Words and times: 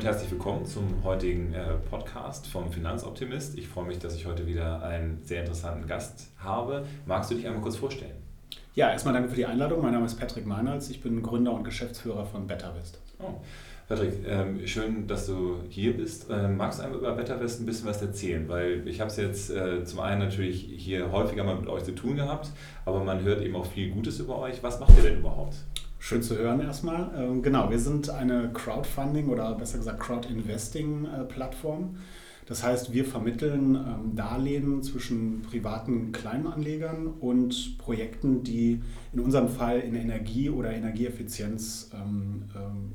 Und 0.00 0.06
herzlich 0.06 0.30
willkommen 0.30 0.64
zum 0.64 1.04
heutigen 1.04 1.52
äh, 1.52 1.74
Podcast 1.90 2.46
vom 2.46 2.72
Finanzoptimist. 2.72 3.58
Ich 3.58 3.68
freue 3.68 3.84
mich, 3.84 3.98
dass 3.98 4.14
ich 4.14 4.24
heute 4.24 4.46
wieder 4.46 4.82
einen 4.82 5.20
sehr 5.26 5.40
interessanten 5.40 5.86
Gast 5.86 6.28
habe. 6.38 6.86
Magst 7.04 7.30
du 7.30 7.34
dich 7.34 7.46
einmal 7.46 7.60
kurz 7.60 7.76
vorstellen? 7.76 8.14
Ja, 8.74 8.90
erstmal 8.90 9.12
danke 9.12 9.28
für 9.28 9.36
die 9.36 9.44
Einladung. 9.44 9.82
Mein 9.82 9.92
Name 9.92 10.06
ist 10.06 10.18
Patrick 10.18 10.46
Meinholz. 10.46 10.88
Ich 10.88 11.02
bin 11.02 11.20
Gründer 11.20 11.52
und 11.52 11.64
Geschäftsführer 11.64 12.24
von 12.24 12.46
BetterWest. 12.46 12.98
Oh. 13.18 13.42
Patrick, 13.90 14.26
ähm, 14.26 14.66
schön, 14.66 15.06
dass 15.06 15.26
du 15.26 15.58
hier 15.68 15.94
bist. 15.94 16.28
Ähm, 16.30 16.56
magst 16.56 16.78
du 16.78 16.84
einmal 16.84 17.00
über 17.00 17.12
BetterWest 17.12 17.60
ein 17.60 17.66
bisschen 17.66 17.86
was 17.86 18.00
erzählen? 18.00 18.48
Weil 18.48 18.88
ich 18.88 19.00
habe 19.00 19.10
es 19.10 19.18
jetzt 19.18 19.50
äh, 19.50 19.84
zum 19.84 20.00
einen 20.00 20.20
natürlich 20.20 20.66
hier 20.78 21.12
häufiger 21.12 21.44
mal 21.44 21.56
mit 21.56 21.68
euch 21.68 21.84
zu 21.84 21.94
tun 21.94 22.16
gehabt, 22.16 22.48
aber 22.86 23.04
man 23.04 23.20
hört 23.20 23.42
eben 23.42 23.54
auch 23.54 23.66
viel 23.66 23.90
Gutes 23.90 24.18
über 24.18 24.38
euch. 24.38 24.62
Was 24.62 24.80
macht 24.80 24.96
ihr 24.96 25.02
denn 25.02 25.18
überhaupt? 25.18 25.56
Schön 26.02 26.22
zu 26.22 26.38
hören 26.38 26.60
erstmal. 26.60 27.10
Ähm, 27.14 27.42
genau, 27.42 27.68
wir 27.70 27.78
sind 27.78 28.08
eine 28.08 28.50
Crowdfunding 28.54 29.28
oder 29.28 29.54
besser 29.54 29.76
gesagt 29.76 30.00
Crowdinvesting-Plattform. 30.00 31.96
Das 32.50 32.64
heißt, 32.64 32.92
wir 32.92 33.04
vermitteln 33.04 33.76
ähm, 33.76 34.16
Darlehen 34.16 34.82
zwischen 34.82 35.42
privaten 35.42 36.10
Kleinanlegern 36.10 37.06
und 37.06 37.78
Projekten, 37.78 38.42
die 38.42 38.82
in 39.12 39.20
unserem 39.20 39.48
Fall 39.48 39.78
in 39.78 39.94
Energie 39.94 40.50
oder 40.50 40.72
Energieeffizienz 40.72 41.92
ähm, 41.94 42.46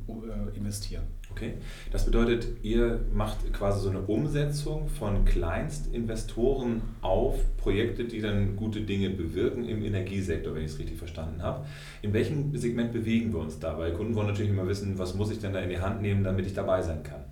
äh, 0.09 0.57
investieren. 0.57 1.03
Okay, 1.31 1.53
das 1.89 2.03
bedeutet, 2.03 2.47
ihr 2.63 3.05
macht 3.13 3.53
quasi 3.53 3.79
so 3.79 3.89
eine 3.89 4.01
Umsetzung 4.01 4.89
von 4.89 5.23
Kleinstinvestoren 5.23 6.81
auf 7.01 7.35
Projekte, 7.55 8.03
die 8.03 8.19
dann 8.19 8.57
gute 8.57 8.81
Dinge 8.81 9.09
bewirken 9.09 9.63
im 9.63 9.85
Energiesektor, 9.85 10.53
wenn 10.53 10.65
ich 10.65 10.71
es 10.71 10.79
richtig 10.79 10.97
verstanden 10.97 11.41
habe. 11.41 11.65
In 12.01 12.12
welchem 12.12 12.53
Segment 12.57 12.91
bewegen 12.91 13.31
wir 13.31 13.40
uns 13.40 13.57
da? 13.57 13.77
Weil 13.77 13.93
Kunden 13.93 14.15
wollen 14.15 14.27
natürlich 14.27 14.51
immer 14.51 14.67
wissen, 14.67 14.99
was 14.99 15.15
muss 15.15 15.31
ich 15.31 15.40
denn 15.40 15.53
da 15.53 15.59
in 15.59 15.69
die 15.69 15.79
Hand 15.79 16.01
nehmen, 16.01 16.25
damit 16.25 16.45
ich 16.45 16.53
dabei 16.53 16.81
sein 16.81 17.03
kann. 17.03 17.24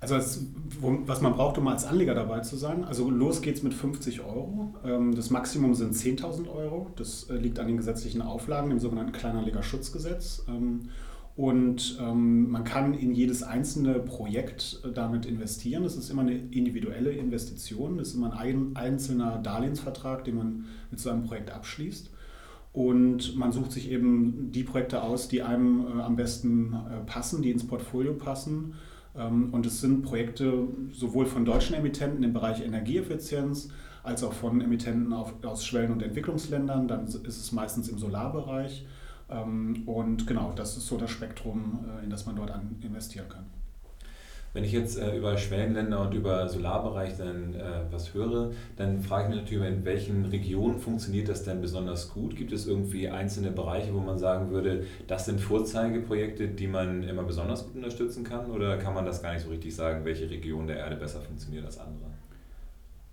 Also 0.00 0.14
das, 0.14 0.44
was 0.80 1.20
man 1.20 1.32
braucht, 1.32 1.58
um 1.58 1.66
als 1.66 1.84
Anleger 1.84 2.14
dabei 2.14 2.40
zu 2.40 2.56
sein. 2.56 2.84
Also 2.84 3.10
los 3.10 3.42
geht's 3.42 3.64
mit 3.64 3.74
50 3.74 4.20
Euro. 4.20 4.74
Ähm, 4.84 5.14
das 5.14 5.30
Maximum 5.30 5.74
sind 5.74 5.94
10.000 5.94 6.48
Euro. 6.48 6.90
Das 6.96 7.28
äh, 7.30 7.34
liegt 7.34 7.58
an 7.58 7.66
den 7.66 7.76
gesetzlichen 7.76 8.22
Auflagen, 8.22 8.70
dem 8.70 8.78
sogenannten 8.78 9.12
Kleinanlegerschutzgesetz. 9.12 10.44
Ähm, 10.48 10.90
und 11.34 11.98
ähm, 12.00 12.50
man 12.50 12.62
kann 12.62 12.94
in 12.94 13.12
jedes 13.12 13.42
einzelne 13.42 13.94
Projekt 13.94 14.80
äh, 14.84 14.92
damit 14.92 15.26
investieren. 15.26 15.82
Das 15.82 15.96
ist 15.96 16.10
immer 16.10 16.22
eine 16.22 16.36
individuelle 16.36 17.10
Investition. 17.10 17.98
Das 17.98 18.08
ist 18.08 18.14
immer 18.14 18.38
ein 18.38 18.76
einzelner 18.76 19.38
Darlehensvertrag, 19.38 20.24
den 20.24 20.36
man 20.36 20.64
mit 20.92 21.00
so 21.00 21.10
einem 21.10 21.24
Projekt 21.24 21.50
abschließt. 21.50 22.10
Und 22.72 23.36
man 23.36 23.50
sucht 23.50 23.72
sich 23.72 23.90
eben 23.90 24.52
die 24.52 24.62
Projekte 24.62 25.02
aus, 25.02 25.26
die 25.26 25.42
einem 25.42 25.86
äh, 25.86 26.02
am 26.02 26.14
besten 26.14 26.76
passen, 27.06 27.42
die 27.42 27.50
ins 27.50 27.66
Portfolio 27.66 28.14
passen. 28.14 28.74
Ähm, 29.18 29.52
und 29.52 29.66
es 29.66 29.80
sind 29.80 30.02
Projekte 30.02 30.68
sowohl 30.92 31.26
von 31.26 31.44
deutschen 31.44 31.74
Emittenten 31.74 32.22
im 32.22 32.32
Bereich 32.32 32.62
Energieeffizienz 32.62 33.70
als 34.02 34.22
auch 34.22 34.32
von 34.32 34.60
Emittenten 34.60 35.12
aus 35.12 35.66
Schwellen- 35.66 35.92
und 35.92 36.02
Entwicklungsländern. 36.02 36.88
Dann 36.88 37.04
ist 37.06 37.26
es 37.26 37.52
meistens 37.52 37.88
im 37.88 37.98
Solarbereich. 37.98 38.86
Ähm, 39.28 39.82
und 39.86 40.26
genau, 40.26 40.52
das 40.54 40.76
ist 40.76 40.86
so 40.86 40.96
das 40.96 41.10
Spektrum, 41.10 41.84
äh, 42.00 42.04
in 42.04 42.10
das 42.10 42.24
man 42.26 42.36
dort 42.36 42.52
investieren 42.80 43.28
kann. 43.28 43.44
Wenn 44.58 44.64
ich 44.64 44.72
jetzt 44.72 44.98
äh, 44.98 45.16
über 45.16 45.38
Schwellenländer 45.38 46.00
und 46.00 46.14
über 46.14 46.48
Solarbereich 46.48 47.16
dann 47.16 47.54
äh, 47.54 47.84
was 47.92 48.12
höre, 48.12 48.50
dann 48.74 49.00
frage 49.00 49.22
ich 49.22 49.28
mich 49.28 49.38
natürlich, 49.44 49.68
in 49.68 49.84
welchen 49.84 50.24
Regionen 50.24 50.80
funktioniert 50.80 51.28
das 51.28 51.44
denn 51.44 51.60
besonders 51.60 52.12
gut? 52.12 52.34
Gibt 52.34 52.50
es 52.50 52.66
irgendwie 52.66 53.08
einzelne 53.08 53.52
Bereiche, 53.52 53.94
wo 53.94 54.00
man 54.00 54.18
sagen 54.18 54.50
würde, 54.50 54.82
das 55.06 55.26
sind 55.26 55.40
Vorzeigeprojekte, 55.40 56.48
die 56.48 56.66
man 56.66 57.04
immer 57.04 57.22
besonders 57.22 57.66
gut 57.66 57.76
unterstützen 57.76 58.24
kann? 58.24 58.50
Oder 58.50 58.78
kann 58.78 58.94
man 58.94 59.06
das 59.06 59.22
gar 59.22 59.32
nicht 59.32 59.44
so 59.44 59.50
richtig 59.50 59.76
sagen, 59.76 60.04
welche 60.04 60.28
Region 60.28 60.66
der 60.66 60.78
Erde 60.78 60.96
besser 60.96 61.20
funktioniert 61.20 61.64
als 61.64 61.78
andere? 61.78 62.10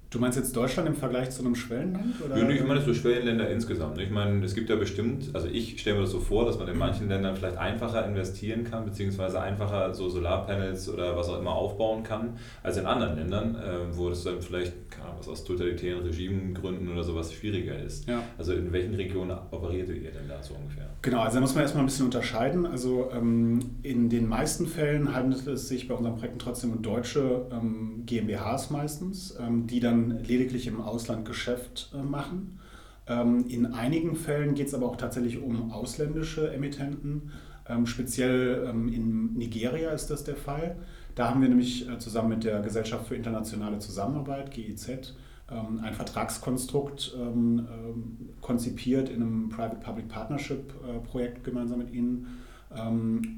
Du 0.10 0.20
meinst 0.20 0.38
jetzt 0.38 0.56
Deutschland 0.56 0.88
im 0.88 0.96
Vergleich 0.96 1.32
zu 1.32 1.42
einem 1.42 1.56
Schwellenland? 1.56 2.22
Oder? 2.24 2.38
Ja, 2.38 2.50
ich 2.50 2.64
meine 2.64 2.82
so 2.82 2.94
Schwellenländer 2.94 3.50
insgesamt. 3.50 4.00
Ich 4.00 4.10
meine, 4.10 4.44
es 4.46 4.56
gibt 4.56 4.70
ja 4.70 4.76
bestimmt, 4.76 5.30
also 5.34 5.48
ich 5.48 5.80
stelle 5.80 5.98
mir 5.98 6.04
das 6.04 6.12
so 6.12 6.20
vor, 6.20 6.46
dass 6.46 6.58
man 6.58 6.68
in 6.68 6.78
manchen 6.78 7.10
Ländern 7.10 7.36
vielleicht 7.36 7.58
einfacher 7.58 8.06
investieren 8.06 8.64
kann, 8.64 8.86
beziehungsweise 8.86 9.42
einfacher 9.42 9.94
so 9.94 10.08
Solarpanels 10.08 10.90
oder 10.90 11.18
was 11.18 11.28
auch 11.28 11.40
immer 11.40 11.54
aufbauen 11.54 12.04
kann, 12.04 12.38
als 12.64 12.78
in 12.78 12.86
anderen 12.86 13.18
Ländern, 13.18 13.56
äh, 13.56 13.98
wo 13.98 14.10
das 14.10 14.24
dann 14.24 14.42
vielleicht, 14.42 14.74
was 15.18 15.28
aus 15.28 15.44
totalitären 15.44 16.04
Regimengründen 16.04 16.92
oder 16.92 17.04
sowas 17.04 17.34
schwieriger 17.34 17.78
ist. 17.78 18.08
Ja. 18.08 18.24
Also 18.38 18.54
in 18.54 18.72
welchen 18.72 18.94
Regionen 18.96 19.38
operiert 19.52 19.90
ihr 19.90 20.12
denn 20.12 20.28
da 20.28 20.42
so 20.42 20.54
ungefähr? 20.54 20.90
Genau, 21.02 21.22
also 21.22 21.36
da 21.36 21.42
muss 21.42 21.54
man 21.54 21.64
erstmal 21.64 21.84
ein 21.84 21.88
bisschen 21.88 22.06
unterscheiden. 22.06 22.66
Also 22.66 23.10
ähm, 23.14 23.60
in 23.84 24.10
den 24.10 24.28
meisten 24.28 24.68
Fällen 24.68 25.14
handelt 25.14 25.46
es 25.48 25.68
sich 25.68 25.88
bei 25.88 25.96
unseren 25.96 26.16
Projekten 26.16 26.40
trotzdem 26.40 26.72
um 26.72 26.82
deutsche 26.82 27.48
ähm, 27.52 28.04
GmbHs 28.06 28.70
meistens, 28.70 29.38
ähm, 29.40 29.68
die 29.68 29.80
dann 29.80 29.95
lediglich 30.24 30.68
im 30.68 30.82
Ausland 30.82 31.26
Geschäft 31.26 31.92
äh, 31.94 32.02
machen. 32.02 32.60
Ähm, 33.08 33.46
in 33.48 33.68
einigen 33.68 34.16
Fällen 34.16 34.56
geht 34.56 34.68
es 34.68 34.74
aber 34.74 34.88
auch 34.88 34.96
tatsächlich 34.96 35.42
um 35.42 35.72
ausländische 35.72 36.52
Emittenten. 36.52 37.32
Ähm, 37.68 37.86
speziell 37.86 38.68
ähm, 38.70 38.88
in 38.88 39.34
Nigeria 39.34 39.92
ist 39.92 40.08
das 40.08 40.24
der 40.24 40.36
Fall. 40.36 40.78
Da 41.16 41.30
haben 41.30 41.42
wir 41.42 41.50
nämlich 41.50 41.90
äh, 41.90 41.98
zusammen 42.00 42.30
mit 42.30 42.44
der 42.44 42.62
Gesellschaft 42.62 43.08
für 43.08 43.16
internationale 43.16 43.80
Zusammenarbeit, 43.80 44.52
GIZ, 44.52 45.16
ein 45.48 45.94
Vertragskonstrukt 45.94 47.16
konzipiert 48.42 49.10
in 49.10 49.22
einem 49.22 49.50
Private-Public 49.50 50.08
Partnership-Projekt 50.10 51.38
äh, 51.38 51.42
gemeinsam 51.44 51.78
mit 51.78 51.94
ihnen, 51.94 52.40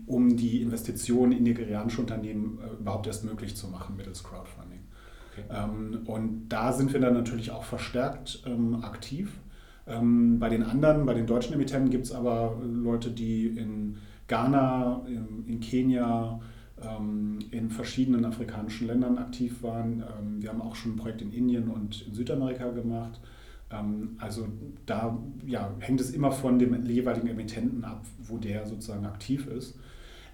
um 0.06 0.38
die 0.38 0.62
Investitionen 0.62 1.34
in 1.34 1.44
nigerianische 1.44 2.00
Unternehmen 2.00 2.59
überhaupt 2.79 3.07
erst 3.07 3.25
möglich 3.25 3.57
zu 3.57 3.68
machen 3.68 3.97
mittels 3.97 4.24
Crowdfunding. 4.24 4.79
Ähm, 5.49 6.01
und 6.05 6.49
da 6.49 6.73
sind 6.73 6.93
wir 6.93 6.99
dann 6.99 7.13
natürlich 7.13 7.51
auch 7.51 7.63
verstärkt 7.63 8.43
ähm, 8.45 8.83
aktiv. 8.83 9.31
Ähm, 9.87 10.39
bei 10.39 10.49
den 10.49 10.63
anderen, 10.63 11.05
bei 11.05 11.13
den 11.13 11.25
deutschen 11.25 11.53
Emittenten 11.53 11.89
gibt 11.89 12.05
es 12.05 12.11
aber 12.11 12.59
Leute, 12.63 13.11
die 13.11 13.47
in 13.47 13.97
Ghana, 14.27 15.03
in, 15.07 15.45
in 15.47 15.59
Kenia, 15.59 16.39
in 17.49 17.71
verschiedenen 17.71 18.23
afrikanischen 18.23 18.85
Ländern 18.85 19.17
aktiv 19.17 19.63
waren. 19.63 20.03
Wir 20.37 20.49
haben 20.49 20.61
auch 20.61 20.75
schon 20.75 20.91
ein 20.91 20.95
Projekt 20.95 21.23
in 21.23 21.31
Indien 21.31 21.69
und 21.69 22.05
in 22.05 22.13
Südamerika 22.13 22.69
gemacht. 22.69 23.19
Also 24.19 24.47
da 24.85 25.17
ja, 25.47 25.73
hängt 25.79 25.99
es 26.01 26.11
immer 26.11 26.31
von 26.31 26.59
dem 26.59 26.85
jeweiligen 26.85 27.29
Emittenten 27.29 27.83
ab, 27.83 28.05
wo 28.19 28.37
der 28.37 28.67
sozusagen 28.67 29.07
aktiv 29.07 29.47
ist. 29.47 29.79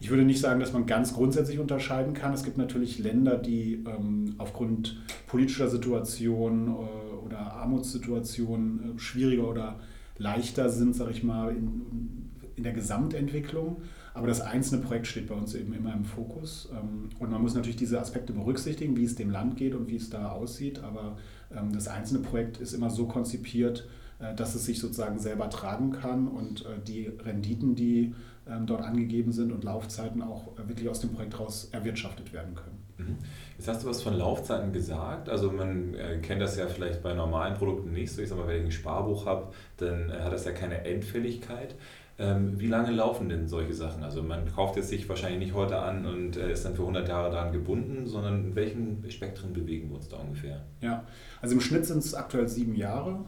Ich 0.03 0.09
würde 0.09 0.25
nicht 0.25 0.41
sagen, 0.41 0.59
dass 0.59 0.73
man 0.73 0.85
ganz 0.85 1.13
grundsätzlich 1.13 1.59
unterscheiden 1.59 2.13
kann. 2.13 2.33
Es 2.33 2.43
gibt 2.43 2.57
natürlich 2.57 2.99
Länder, 2.99 3.37
die 3.37 3.85
ähm, 3.87 4.35
aufgrund 4.37 5.01
politischer 5.27 5.69
Situation 5.69 6.67
äh, 6.67 7.25
oder 7.25 7.53
Armutssituation 7.53 8.97
äh, 8.97 8.99
schwieriger 8.99 9.47
oder 9.47 9.79
leichter 10.17 10.67
sind, 10.67 10.93
sage 10.93 11.11
ich 11.11 11.23
mal, 11.23 11.55
in, 11.55 12.29
in, 12.57 12.63
der 12.63 12.73
Gesamtentwicklung. 12.73 13.77
Aber 14.13 14.27
das 14.27 14.41
einzelne 14.41 14.81
Projekt 14.81 15.07
steht 15.07 15.27
bei 15.27 15.35
uns 15.35 15.55
eben 15.55 15.71
immer 15.71 15.93
im 15.93 16.03
Fokus. 16.03 16.67
Ähm, 16.73 17.07
und 17.19 17.31
man 17.31 17.41
muss 17.41 17.55
natürlich 17.55 17.77
diese 17.77 17.97
Aspekte 17.97 18.33
berücksichtigen, 18.33 18.97
wie 18.97 19.05
es 19.05 19.15
dem 19.15 19.29
Land 19.29 19.55
geht 19.55 19.73
und 19.73 19.87
wie 19.87 19.95
es 19.95 20.09
da 20.09 20.33
aussieht. 20.33 20.83
Aber 20.83 21.15
ähm, 21.55 21.71
das 21.71 21.87
einzelne 21.87 22.19
Projekt 22.19 22.57
ist 22.57 22.73
immer 22.73 22.89
so 22.89 23.05
konzipiert, 23.05 23.87
dass 24.35 24.55
es 24.55 24.65
sich 24.65 24.79
sozusagen 24.79 25.19
selber 25.19 25.49
tragen 25.49 25.91
kann 25.91 26.27
und 26.27 26.65
äh, 26.65 26.79
die 26.85 27.07
Renditen, 27.07 27.75
die 27.75 28.13
ähm, 28.47 28.65
dort 28.65 28.81
angegeben 28.81 29.31
sind 29.31 29.51
und 29.51 29.63
Laufzeiten 29.63 30.21
auch 30.21 30.57
äh, 30.57 30.67
wirklich 30.67 30.89
aus 30.89 30.99
dem 30.99 31.11
Projekt 31.11 31.39
raus 31.39 31.69
erwirtschaftet 31.71 32.33
werden 32.33 32.55
können. 32.55 32.77
Mhm. 32.97 33.17
Jetzt 33.57 33.67
hast 33.67 33.83
du 33.83 33.87
was 33.87 34.01
von 34.01 34.13
Laufzeiten 34.13 34.73
gesagt. 34.73 35.29
Also 35.29 35.51
man 35.51 35.95
kennt 36.21 36.41
das 36.41 36.57
ja 36.57 36.67
vielleicht 36.67 37.01
bei 37.01 37.13
normalen 37.13 37.53
Produkten 37.53 37.93
nicht 37.93 38.11
so. 38.11 38.21
Ich 38.21 38.29
sag 38.29 38.37
mal, 38.37 38.47
wenn 38.47 38.57
ich 38.57 38.65
ein 38.65 38.71
Sparbuch 38.71 39.25
habe, 39.25 39.53
dann 39.77 40.11
hat 40.11 40.33
das 40.33 40.45
ja 40.45 40.51
keine 40.51 40.83
Endfälligkeit. 40.85 41.75
Ähm, 42.19 42.59
wie 42.59 42.67
lange 42.67 42.91
laufen 42.91 43.27
denn 43.27 43.47
solche 43.47 43.73
Sachen? 43.73 44.03
Also 44.03 44.21
man 44.21 44.45
kauft 44.53 44.75
jetzt 44.75 44.89
sich 44.89 45.09
wahrscheinlich 45.09 45.39
nicht 45.39 45.53
heute 45.55 45.79
an 45.79 46.05
und 46.05 46.37
äh, 46.37 46.51
ist 46.51 46.63
dann 46.63 46.75
für 46.75 46.83
100 46.83 47.09
Jahre 47.09 47.31
daran 47.31 47.51
gebunden, 47.51 48.05
sondern 48.05 48.45
in 48.45 48.55
welchen 48.55 49.09
Spektren 49.09 49.51
bewegen 49.51 49.89
wir 49.89 49.95
uns 49.95 50.09
da 50.09 50.17
ungefähr? 50.17 50.63
Ja, 50.81 51.05
also 51.41 51.55
im 51.55 51.61
Schnitt 51.61 51.87
sind 51.87 51.99
es 51.99 52.13
aktuell 52.13 52.47
sieben 52.47 52.75
Jahre. 52.75 53.25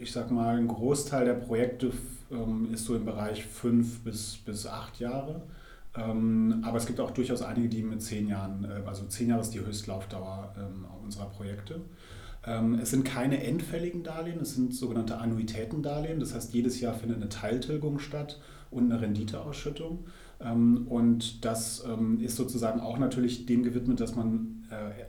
Ähm, 0.00 0.04
ich 0.04 0.12
sag 0.12 0.30
mal, 0.30 0.56
ein 0.56 0.68
Großteil 0.68 1.24
der 1.24 1.34
Projekte 1.34 1.92
ähm, 2.30 2.68
ist 2.72 2.84
so 2.84 2.94
im 2.94 3.04
Bereich 3.04 3.44
fünf 3.44 4.00
bis, 4.00 4.38
bis 4.38 4.66
acht 4.66 4.98
Jahre. 5.00 5.42
aber 5.92 6.76
es 6.76 6.86
gibt 6.86 7.00
auch 7.00 7.10
durchaus 7.10 7.42
einige, 7.42 7.68
die 7.68 7.82
mit 7.82 8.00
zehn 8.00 8.28
Jahren, 8.28 8.64
äh, 8.64 8.86
also 8.86 9.06
zehn 9.06 9.28
Jahre 9.28 9.42
ist 9.42 9.50
die 9.50 9.60
Höchstlaufdauer 9.60 10.54
unserer 11.04 11.26
Projekte. 11.26 11.80
Ähm, 12.46 12.74
es 12.74 12.90
sind 12.90 13.04
keine 13.04 13.42
endfälligen 13.44 14.02
Darlehen, 14.02 14.40
es 14.40 14.54
sind 14.54 14.74
sogenannte 14.74 15.18
Annuitätendarlehen. 15.18 16.20
Das 16.20 16.34
heißt, 16.34 16.54
jedes 16.54 16.80
Jahr 16.80 16.94
findet 16.94 17.18
eine 17.18 17.28
Teiltilgung 17.28 17.98
statt 17.98 18.40
und 18.70 18.90
eine 18.90 19.00
Renditeausschüttung. 19.00 20.06
Ähm, 20.40 20.86
und 20.88 21.44
das 21.44 21.84
ähm, 21.86 22.20
ist 22.20 22.36
sozusagen 22.36 22.80
auch 22.80 22.98
natürlich 22.98 23.46
dem 23.46 23.62
gewidmet, 23.62 24.00
dass 24.00 24.14
man 24.14 24.59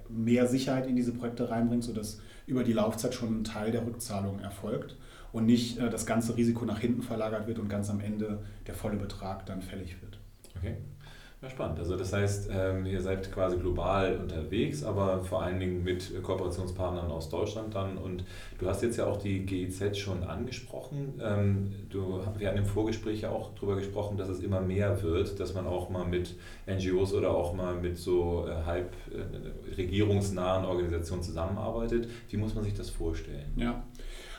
mehr 0.10 0.48
Sicherheit 0.48 0.88
in 0.88 0.96
diese 0.96 1.14
Projekte 1.14 1.50
reinbringt, 1.50 1.84
sodass 1.84 2.20
über 2.48 2.64
die 2.64 2.74
Laufzeit 2.74 3.14
schon 3.14 3.42
ein 3.42 3.44
Teil 3.44 3.72
der 3.72 3.86
Rückzahlung 3.86 4.40
erfolgt 4.40 4.98
und 5.32 5.46
nicht 5.46 5.78
äh, 5.78 5.90
das 5.90 6.06
ganze 6.06 6.36
Risiko 6.38 6.66
nach 6.66 6.80
hinten 6.80 7.02
verlagert 7.02 7.48
wird 7.48 7.60
und 7.60 7.70
ganz 7.70 7.90
am 7.90 8.00
Ende 8.00 8.44
der 8.68 8.76
volle 8.76 8.98
Betrag 8.98 9.46
dann 9.46 9.62
fällig 9.62 10.02
wird. 10.02 10.20
Okay. 10.58 10.76
Ja, 11.42 11.50
spannend. 11.50 11.80
Also 11.80 11.98
das 11.98 12.14
heißt, 12.14 12.50
ähm, 12.54 12.86
ihr 12.86 13.02
seid 13.02 13.32
quasi 13.32 13.58
global 13.58 14.20
unterwegs, 14.20 14.84
aber 14.84 15.24
vor 15.24 15.42
allen 15.42 15.60
Dingen 15.60 15.84
mit 15.84 16.22
Kooperationspartnern 16.22 17.10
aus 17.10 17.30
Deutschland 17.30 17.74
dann. 17.74 17.98
Und 17.98 18.26
du 18.60 18.68
hast 18.68 18.84
jetzt 18.84 18.98
ja 18.98 19.08
auch 19.08 19.18
die 19.18 19.44
GIZ 19.44 19.98
schon 19.98 20.24
angesprochen. 20.24 21.20
Ähm, 21.20 21.74
du, 21.90 22.20
wir 22.38 22.48
hatten 22.48 22.60
im 22.60 22.66
Vorgespräch 22.66 23.22
ja 23.22 23.32
auch 23.32 23.56
darüber 23.56 23.76
gesprochen, 23.76 24.18
dass 24.18 24.30
es 24.30 24.42
immer 24.42 24.62
mehr 24.62 25.02
wird, 25.02 25.40
dass 25.40 25.56
man 25.56 25.66
auch 25.66 25.90
mal 25.90 26.06
mit 26.06 26.36
NGOs 26.68 27.12
oder 27.16 27.32
auch 27.32 27.54
mal 27.54 27.74
mit 27.74 27.98
so 27.98 28.46
äh, 28.48 28.64
halb 28.64 28.94
äh, 29.10 29.76
regierungsnahen 29.76 30.64
Organisationen 30.64 31.24
zusammenarbeitet. 31.24 32.08
Wie 32.30 32.38
muss 32.38 32.54
man 32.54 32.64
sich 32.64 32.76
das 32.76 32.92
vorstellen? 32.92 33.52
Ja. 33.56 33.84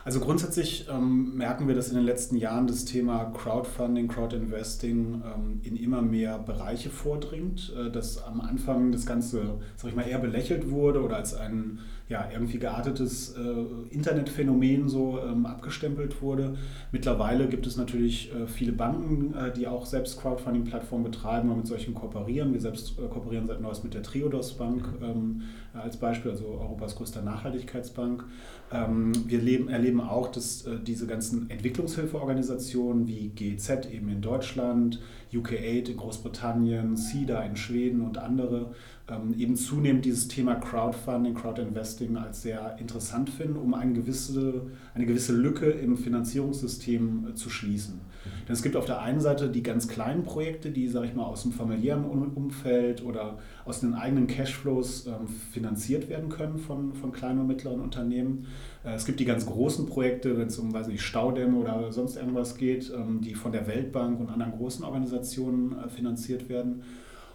Also 0.05 0.19
grundsätzlich 0.19 0.87
ähm, 0.89 1.35
merken 1.35 1.67
wir, 1.67 1.75
dass 1.75 1.87
in 1.87 1.95
den 1.95 2.03
letzten 2.03 2.35
Jahren 2.35 2.67
das 2.67 2.83
Thema 2.83 3.25
Crowdfunding, 3.25 4.09
Crowdinvesting 4.09 5.23
ähm, 5.23 5.61
in 5.63 5.77
immer 5.77 6.01
mehr 6.01 6.39
Bereiche 6.39 6.89
vordringt, 6.89 7.73
äh, 7.77 7.89
dass 7.89 8.21
am 8.21 8.41
Anfang 8.41 8.91
das 8.91 9.05
Ganze, 9.05 9.59
sag 9.77 9.89
ich 9.89 9.95
mal, 9.95 10.07
eher 10.07 10.19
belächelt 10.19 10.69
wurde 10.69 11.01
oder 11.01 11.15
als 11.15 11.33
ein 11.33 11.79
ja, 12.13 12.29
irgendwie 12.31 12.59
geartetes 12.59 13.35
äh, 13.35 13.89
Internetphänomen 13.89 14.87
so 14.87 15.19
ähm, 15.19 15.47
abgestempelt 15.47 16.21
wurde. 16.21 16.55
Mittlerweile 16.91 17.47
gibt 17.47 17.65
es 17.65 17.75
natürlich 17.75 18.31
äh, 18.31 18.45
viele 18.45 18.71
Banken, 18.71 19.33
äh, 19.33 19.51
die 19.51 19.65
auch 19.65 19.87
selbst 19.87 20.21
Crowdfunding-Plattformen 20.21 21.03
betreiben 21.03 21.49
und 21.49 21.57
mit 21.57 21.67
solchen 21.67 21.95
kooperieren. 21.95 22.53
Wir 22.53 22.61
selbst 22.61 22.99
äh, 22.99 23.07
kooperieren 23.07 23.47
seit 23.47 23.61
neuestem 23.61 23.87
mit 23.87 23.95
der 23.95 24.03
Triodos 24.03 24.53
Bank 24.53 24.87
ähm, 25.01 25.41
als 25.73 25.97
Beispiel, 25.97 26.29
also 26.29 26.45
Europas 26.45 26.95
größter 26.95 27.23
Nachhaltigkeitsbank. 27.23 28.25
Ähm, 28.71 29.11
wir 29.27 29.41
leben, 29.41 29.67
erleben 29.69 29.99
auch, 29.99 30.27
dass 30.27 30.67
äh, 30.67 30.77
diese 30.85 31.07
ganzen 31.07 31.49
Entwicklungshilfeorganisationen 31.49 33.07
wie 33.07 33.29
GEZ 33.29 33.87
eben 33.91 34.09
in 34.09 34.21
Deutschland, 34.21 34.99
UK8 35.33 35.89
in 35.89 35.97
Großbritannien, 35.97 36.97
CIDA 36.97 37.41
in 37.43 37.55
Schweden 37.55 38.01
und 38.01 38.17
andere 38.17 38.73
ähm, 39.09 39.33
eben 39.37 39.55
zunehmend 39.55 40.05
dieses 40.05 40.27
Thema 40.27 40.55
Crowdfunding, 40.55 41.33
Crowdinvesting 41.33 42.15
als 42.17 42.41
sehr 42.41 42.77
interessant 42.79 43.29
finden, 43.29 43.57
um 43.57 43.73
eine 43.73 43.93
gewisse, 43.93 44.67
eine 44.95 45.05
gewisse 45.05 45.33
Lücke 45.33 45.69
im 45.69 45.97
Finanzierungssystem 45.97 47.27
äh, 47.31 47.35
zu 47.35 47.49
schließen. 47.49 47.95
Mhm. 47.95 48.45
Denn 48.47 48.53
es 48.53 48.61
gibt 48.61 48.75
auf 48.75 48.85
der 48.85 49.01
einen 49.01 49.19
Seite 49.19 49.49
die 49.49 49.63
ganz 49.63 49.87
kleinen 49.87 50.23
Projekte, 50.23 50.69
die, 50.71 50.87
sage 50.87 51.07
ich 51.07 51.15
mal, 51.15 51.23
aus 51.23 51.43
dem 51.43 51.51
familiären 51.51 52.05
Umfeld 52.05 53.03
oder 53.03 53.39
aus 53.65 53.79
den 53.79 53.95
eigenen 53.95 54.27
Cashflows 54.27 55.07
ähm, 55.07 55.27
finanziert 55.51 56.09
werden 56.09 56.29
können 56.29 56.57
von, 56.57 56.93
von 56.93 57.11
kleinen 57.11 57.39
und 57.39 57.47
mittleren 57.47 57.81
Unternehmen. 57.81 58.45
Äh, 58.83 58.93
es 58.93 59.05
gibt 59.05 59.19
die 59.19 59.25
ganz 59.25 59.45
großen 59.45 59.87
Projekte, 59.87 60.37
wenn 60.37 60.47
es 60.47 60.59
um 60.59 60.73
weiß 60.73 60.87
nicht, 60.87 61.01
Staudämme 61.01 61.57
oder 61.57 61.91
sonst 61.91 62.15
irgendwas 62.15 62.55
geht, 62.55 62.91
ähm, 62.95 63.21
die 63.21 63.33
von 63.33 63.51
der 63.51 63.67
Weltbank 63.67 64.19
und 64.19 64.29
anderen 64.29 64.53
großen 64.53 64.85
Organisationen 64.85 65.75
äh, 65.79 65.89
finanziert 65.89 66.49
werden. 66.49 66.83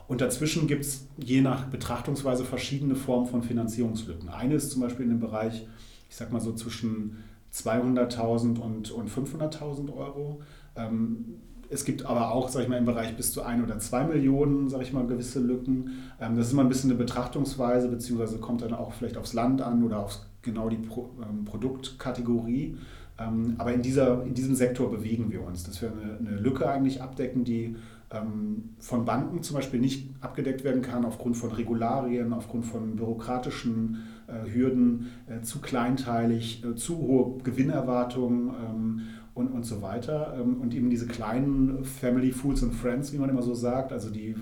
Und 0.06 0.22
dazwischen 0.22 0.66
gibt 0.66 0.84
es 0.84 1.06
je 1.18 1.42
nach 1.42 1.66
Betrachtungsweise 1.66 2.44
verschiedene 2.44 2.94
Formen 2.94 3.26
von 3.26 3.42
Finanzierungslücken. 3.42 4.30
Eine 4.30 4.54
ist 4.54 4.70
zum 4.70 4.80
Beispiel 4.80 5.04
in 5.04 5.10
dem 5.10 5.20
Bereich, 5.20 5.66
ich 6.08 6.16
sag 6.16 6.32
mal 6.32 6.40
so 6.40 6.54
zwischen 6.54 7.18
200.000 7.54 8.58
und, 8.58 8.90
und 8.90 9.10
500.000 9.10 9.94
Euro. 9.94 10.40
Ähm, 10.76 11.40
es 11.70 11.84
gibt 11.84 12.06
aber 12.06 12.32
auch, 12.32 12.48
sag 12.48 12.62
ich 12.62 12.68
mal, 12.68 12.78
im 12.78 12.86
Bereich 12.86 13.14
bis 13.16 13.32
zu 13.32 13.42
ein 13.42 13.62
oder 13.62 13.78
zwei 13.78 14.04
Millionen, 14.04 14.68
sag 14.68 14.82
ich 14.82 14.92
mal, 14.92 15.06
gewisse 15.06 15.40
Lücken. 15.40 15.90
Ähm, 16.20 16.36
das 16.36 16.46
ist 16.46 16.52
immer 16.52 16.62
ein 16.62 16.68
bisschen 16.68 16.90
eine 16.90 16.98
Betrachtungsweise, 16.98 17.88
beziehungsweise 17.88 18.38
kommt 18.38 18.62
dann 18.62 18.72
auch 18.72 18.92
vielleicht 18.92 19.16
aufs 19.16 19.34
Land 19.34 19.60
an 19.60 19.82
oder 19.82 20.00
auf 20.00 20.18
genau 20.42 20.68
die 20.68 20.76
Pro, 20.76 21.10
ähm, 21.22 21.44
Produktkategorie. 21.44 22.76
Ähm, 23.18 23.54
aber 23.58 23.72
in, 23.72 23.82
dieser, 23.82 24.22
in 24.24 24.34
diesem 24.34 24.54
Sektor 24.54 24.90
bewegen 24.90 25.30
wir 25.30 25.42
uns, 25.44 25.64
dass 25.64 25.82
wir 25.82 25.92
eine, 25.92 26.18
eine 26.18 26.40
Lücke 26.40 26.68
eigentlich 26.68 27.02
abdecken, 27.02 27.44
die 27.44 27.76
von 28.10 29.04
Banken 29.04 29.42
zum 29.42 29.56
Beispiel 29.56 29.80
nicht 29.80 30.08
abgedeckt 30.22 30.64
werden 30.64 30.80
kann 30.80 31.04
aufgrund 31.04 31.36
von 31.36 31.52
Regularien, 31.52 32.32
aufgrund 32.32 32.64
von 32.64 32.96
bürokratischen 32.96 33.98
äh, 34.28 34.50
Hürden, 34.50 35.08
äh, 35.26 35.42
zu 35.42 35.60
kleinteilig, 35.60 36.64
äh, 36.64 36.74
zu 36.74 36.98
hohe 36.98 37.42
Gewinnerwartungen 37.42 38.48
ähm, 38.48 39.00
und, 39.34 39.48
und 39.48 39.64
so 39.64 39.82
weiter. 39.82 40.36
Ähm, 40.40 40.60
und 40.60 40.74
eben 40.74 40.88
diese 40.88 41.06
kleinen 41.06 41.84
Family 41.84 42.32
Fools 42.32 42.62
and 42.62 42.74
Friends, 42.74 43.12
wie 43.12 43.18
man 43.18 43.28
immer 43.28 43.42
so 43.42 43.54
sagt, 43.54 43.92
also 43.92 44.10
die, 44.10 44.34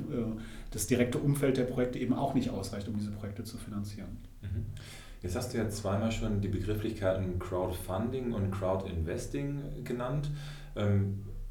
das 0.70 0.86
direkte 0.86 1.18
Umfeld 1.18 1.56
der 1.56 1.64
Projekte 1.64 1.98
eben 1.98 2.14
auch 2.14 2.34
nicht 2.34 2.50
ausreicht, 2.50 2.88
um 2.88 2.96
diese 2.96 3.10
Projekte 3.10 3.44
zu 3.44 3.56
finanzieren. 3.58 4.08
Mhm. 4.42 4.64
Jetzt 5.22 5.34
hast 5.34 5.54
du 5.54 5.58
ja 5.58 5.68
zweimal 5.70 6.12
schon 6.12 6.40
die 6.40 6.48
Begrifflichkeiten 6.48 7.38
Crowdfunding 7.38 8.32
und 8.32 8.50
Crowdinvesting 8.52 9.84
genannt. 9.84 10.30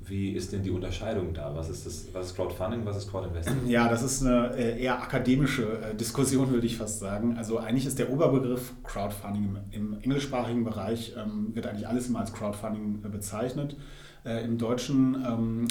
Wie 0.07 0.31
ist 0.31 0.53
denn 0.53 0.61
die 0.61 0.69
Unterscheidung 0.69 1.33
da? 1.33 1.55
Was 1.55 1.69
ist, 1.69 1.85
das, 1.85 2.07
was 2.13 2.27
ist 2.27 2.35
Crowdfunding, 2.35 2.85
was 2.85 2.97
ist 2.97 3.09
Crowdinvesting? 3.09 3.67
Ja, 3.67 3.89
das 3.89 4.03
ist 4.03 4.21
eine 4.23 4.55
äh, 4.55 4.79
eher 4.79 5.01
akademische 5.01 5.79
äh, 5.79 5.95
Diskussion, 5.95 6.49
würde 6.51 6.67
ich 6.67 6.77
fast 6.77 6.99
sagen. 6.99 7.37
Also 7.37 7.57
eigentlich 7.57 7.87
ist 7.87 7.97
der 7.97 8.11
Oberbegriff 8.11 8.73
Crowdfunding 8.83 9.57
im 9.71 9.97
englischsprachigen 10.01 10.63
Bereich, 10.63 11.15
ähm, 11.17 11.55
wird 11.55 11.65
eigentlich 11.65 11.87
alles 11.87 12.07
immer 12.07 12.19
als 12.19 12.33
Crowdfunding 12.33 13.03
äh, 13.03 13.09
bezeichnet. 13.09 13.77
Im 14.43 14.57
Deutschen 14.57 15.23
ähm, 15.23 15.67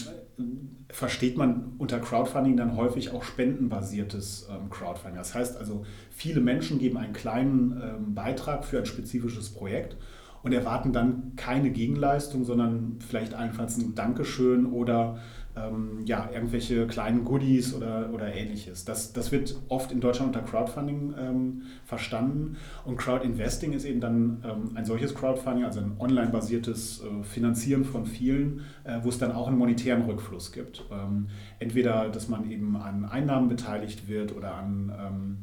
versteht 0.89 1.37
man 1.37 1.73
unter 1.79 1.99
Crowdfunding 1.99 2.57
dann 2.57 2.77
häufig 2.77 3.11
auch 3.11 3.25
spendenbasiertes 3.25 4.47
ähm, 4.49 4.71
Crowdfunding. 4.71 5.17
Das 5.17 5.35
heißt 5.35 5.57
also, 5.57 5.85
viele 6.11 6.41
Menschen 6.41 6.79
geben 6.79 6.97
einen 6.97 7.15
kleinen 7.15 8.15
Beitrag 8.15 8.65
für 8.65 8.79
ein 8.79 8.87
spezifisches 8.87 9.51
Projekt 9.51 9.97
und 10.45 10.53
erwarten 10.53 10.93
dann 10.93 11.33
keine 11.37 11.71
Gegenleistung, 11.71 12.45
sondern 12.45 12.99
vielleicht 13.01 13.35
einfach 13.35 13.67
ein 13.67 13.95
Dankeschön 13.95 14.67
oder 14.67 15.17
ähm, 15.57 16.01
ja, 16.05 16.29
irgendwelche 16.33 16.87
kleinen 16.87 17.25
Goodies 17.25 17.75
oder, 17.75 18.11
oder 18.13 18.35
ähnliches. 18.35 18.85
Das, 18.85 19.15
das 19.15 19.33
wird 19.33 19.57
oft 19.69 19.91
in 19.91 20.01
Deutschland 20.01 20.37
unter 20.37 20.47
Crowdfunding 20.47 21.15
ähm, 21.19 21.63
verstanden 21.87 22.57
und 22.85 22.99
Crowdinvesting 22.99 23.73
ist 23.73 23.87
eben 23.87 24.01
dann 24.01 24.45
ähm, 24.45 24.77
ein 24.77 24.85
solches 24.85 25.15
Crowdfunding, 25.15 25.65
also 25.65 25.81
ein 25.81 25.97
online-basiertes 25.99 27.03
äh, 27.03 27.25
Finanzieren 27.25 27.85
von 27.85 28.05
vielen, 28.05 28.63
äh, 28.85 28.99
wo 29.03 29.09
es 29.09 29.19
dann 29.19 29.33
auch 29.33 29.49
einen 29.49 29.57
monetären 29.57 30.03
Rückfluss 30.03 30.53
gibt. 30.53 30.85
Ähm, 30.93 31.29
entweder, 31.59 32.11
dass 32.11 32.29
man 32.29 32.51
eben 32.51 32.77
an 32.77 33.07
Einnahmen 33.07 33.49
beteiligt 33.49 34.09
wird 34.09 34.37
oder 34.37 34.57
an 34.57 34.93
ähm, 34.99 35.37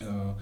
äh, 0.00 0.04
äh, 0.04 0.34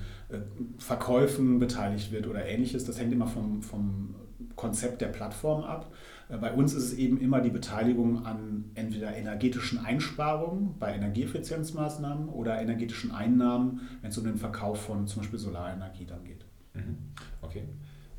Verkäufen 0.78 1.58
beteiligt 1.58 2.12
wird 2.12 2.26
oder 2.26 2.46
ähnliches. 2.46 2.84
Das 2.84 2.98
hängt 2.98 3.12
immer 3.12 3.26
vom, 3.26 3.62
vom 3.62 4.14
Konzept 4.56 5.00
der 5.00 5.08
Plattform 5.08 5.64
ab. 5.64 5.92
Äh, 6.28 6.36
bei 6.38 6.52
uns 6.52 6.74
ist 6.74 6.84
es 6.84 6.94
eben 6.94 7.18
immer 7.20 7.40
die 7.40 7.50
Beteiligung 7.50 8.24
an 8.24 8.70
entweder 8.74 9.16
energetischen 9.16 9.84
Einsparungen 9.84 10.78
bei 10.78 10.94
Energieeffizienzmaßnahmen 10.94 12.28
oder 12.28 12.60
energetischen 12.60 13.10
Einnahmen, 13.10 13.80
wenn 14.02 14.10
es 14.10 14.18
um 14.18 14.24
den 14.24 14.36
Verkauf 14.36 14.82
von 14.82 15.06
zum 15.06 15.22
Beispiel 15.22 15.38
Solarenergie 15.38 16.06
dann 16.06 16.24
geht. 16.24 16.44
Mhm. 16.74 16.96
Okay. 17.42 17.64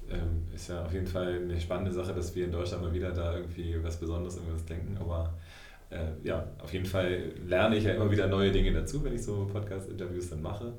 Ähm, 0.10 0.44
ist 0.54 0.68
ja 0.68 0.84
auf 0.84 0.94
jeden 0.94 1.08
Fall 1.08 1.40
eine 1.44 1.60
spannende 1.60 1.92
Sache, 1.92 2.14
dass 2.14 2.36
wir 2.36 2.46
in 2.46 2.52
Deutschland 2.52 2.84
mal 2.84 2.94
wieder 2.94 3.12
da 3.12 3.38
irgendwie 3.38 3.78
was 3.82 3.98
Besonderes 3.98 4.36
irgendwas 4.36 4.66
denken, 4.66 4.98
aber 5.00 5.34
äh, 5.90 6.12
ja, 6.24 6.48
auf 6.62 6.74
jeden 6.74 6.86
Fall 6.86 7.34
lerne 7.48 7.78
ich 7.78 7.84
ja 7.84 7.94
immer 7.94 8.12
wieder 8.12 8.28
neue 8.28 8.52
Dinge 8.52 8.74
dazu, 8.74 9.04
wenn 9.04 9.14
ich 9.14 9.24
so 9.24 9.48
Podcast-Interviews 9.52 10.30
dann 10.30 10.42
mache. 10.42 10.74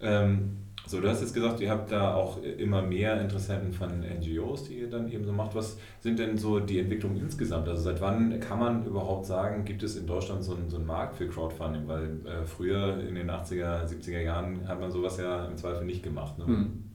Ähm, 0.00 0.58
so, 0.86 1.00
du 1.00 1.08
hast 1.08 1.20
jetzt 1.20 1.34
gesagt, 1.34 1.60
ihr 1.60 1.70
habt 1.70 1.90
da 1.90 2.14
auch 2.14 2.42
immer 2.42 2.80
mehr 2.80 3.20
Interessenten 3.20 3.72
von 3.72 4.00
NGOs, 4.00 4.64
die 4.64 4.78
ihr 4.78 4.88
dann 4.88 5.10
eben 5.10 5.24
so 5.24 5.32
macht. 5.32 5.54
Was 5.54 5.78
sind 6.00 6.18
denn 6.18 6.38
so 6.38 6.60
die 6.60 6.78
Entwicklungen 6.78 7.16
insgesamt? 7.18 7.68
Also 7.68 7.82
seit 7.82 8.00
wann 8.00 8.38
kann 8.38 8.60
man 8.60 8.86
überhaupt 8.86 9.26
sagen, 9.26 9.64
gibt 9.64 9.82
es 9.82 9.96
in 9.96 10.06
Deutschland 10.06 10.44
so 10.44 10.54
einen, 10.54 10.70
so 10.70 10.76
einen 10.76 10.86
Markt 10.86 11.16
für 11.16 11.28
Crowdfunding? 11.28 11.88
Weil 11.88 12.20
äh, 12.24 12.44
früher 12.44 13.00
in 13.00 13.16
den 13.16 13.30
80er, 13.30 13.84
70er 13.84 14.20
Jahren 14.20 14.66
hat 14.68 14.80
man 14.80 14.92
sowas 14.92 15.18
ja 15.18 15.46
im 15.46 15.56
Zweifel 15.56 15.84
nicht 15.84 16.02
gemacht. 16.04 16.38
Ne? 16.38 16.46
Hm. 16.46 16.85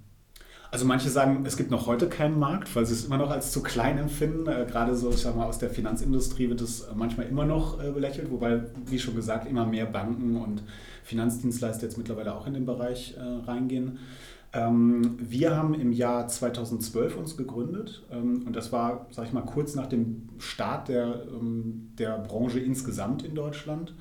Also 0.72 0.86
manche 0.86 1.10
sagen, 1.10 1.44
es 1.46 1.58
gibt 1.58 1.70
noch 1.70 1.86
heute 1.86 2.08
keinen 2.08 2.40
Markt, 2.40 2.74
weil 2.78 2.86
sie 2.86 2.94
es 2.94 3.04
immer 3.04 3.18
noch 3.18 3.30
als 3.30 3.52
zu 3.52 3.62
klein 3.62 3.98
empfinden. 3.98 4.48
Äh, 4.48 4.66
gerade 4.66 4.96
so, 4.96 5.10
ich 5.10 5.18
sag 5.18 5.36
mal, 5.36 5.46
aus 5.46 5.60
der 5.60 5.70
Finanzindustrie 5.70 6.50
wird 6.50 6.62
es 6.62 6.88
manchmal 6.96 7.28
immer 7.28 7.46
noch 7.46 7.84
äh, 7.84 7.92
belächelt, 7.92 8.32
wobei, 8.32 8.64
wie 8.86 8.98
schon 8.98 9.16
gesagt, 9.16 9.50
immer 9.50 9.66
mehr 9.66 9.86
Banken 9.86 10.38
und 10.38 10.64
Finanzdienstleister 11.04 11.84
jetzt 11.84 11.98
mittlerweile 11.98 12.34
auch 12.34 12.48
in 12.48 12.54
den 12.54 12.66
Bereich 12.66 13.16
äh, 13.18 13.46
reingehen. 13.46 14.00
Ähm, 14.54 15.18
wir 15.20 15.58
haben 15.58 15.74
im 15.74 15.92
Jahr 15.92 16.30
2012 16.30 17.18
uns 17.18 17.36
gegründet 17.36 18.04
ähm, 18.10 18.44
und 18.46 18.56
das 18.56 18.72
war, 18.72 19.08
sag 19.12 19.26
ich 19.26 19.34
mal, 19.34 19.42
kurz 19.42 19.76
nach 19.76 19.88
dem 19.88 20.30
Start 20.40 20.88
der, 20.88 21.24
ähm, 21.34 21.92
der 21.98 22.18
Branche 22.18 22.60
insgesamt 22.60 23.24
in 23.24 23.36
Deutschland. 23.36 23.94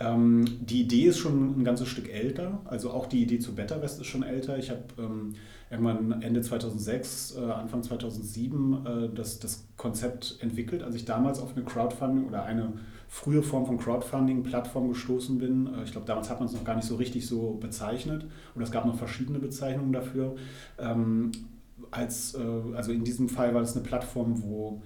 Ähm, 0.00 0.44
die 0.60 0.82
Idee 0.82 1.06
ist 1.06 1.18
schon 1.18 1.58
ein 1.58 1.64
ganzes 1.64 1.88
Stück 1.88 2.08
älter, 2.08 2.60
also 2.66 2.90
auch 2.90 3.06
die 3.06 3.22
Idee 3.22 3.40
zu 3.40 3.54
BetterWest 3.54 4.00
ist 4.00 4.06
schon 4.06 4.22
älter. 4.22 4.56
Ich 4.56 4.70
habe 4.70 4.84
ähm, 4.96 5.34
irgendwann 5.70 6.22
Ende 6.22 6.40
2006, 6.40 7.36
äh, 7.36 7.40
Anfang 7.50 7.82
2007 7.82 8.86
äh, 8.86 9.14
das, 9.14 9.40
das 9.40 9.66
Konzept 9.76 10.38
entwickelt, 10.40 10.84
als 10.84 10.94
ich 10.94 11.04
damals 11.04 11.40
auf 11.40 11.56
eine 11.56 11.64
Crowdfunding 11.64 12.26
oder 12.26 12.44
eine 12.44 12.74
frühe 13.08 13.42
Form 13.42 13.66
von 13.66 13.78
Crowdfunding-Plattform 13.78 14.88
gestoßen 14.88 15.38
bin. 15.38 15.74
Äh, 15.74 15.82
ich 15.82 15.90
glaube, 15.90 16.06
damals 16.06 16.30
hat 16.30 16.38
man 16.38 16.48
es 16.48 16.54
noch 16.54 16.64
gar 16.64 16.76
nicht 16.76 16.86
so 16.86 16.94
richtig 16.94 17.26
so 17.26 17.58
bezeichnet 17.60 18.24
und 18.54 18.62
es 18.62 18.70
gab 18.70 18.86
noch 18.86 18.96
verschiedene 18.96 19.40
Bezeichnungen 19.40 19.92
dafür. 19.92 20.36
Ähm, 20.78 21.32
als, 21.90 22.34
äh, 22.34 22.76
also 22.76 22.92
in 22.92 23.02
diesem 23.02 23.28
Fall 23.28 23.52
war 23.52 23.62
es 23.62 23.74
eine 23.74 23.84
Plattform, 23.84 24.42
wo 24.42 24.82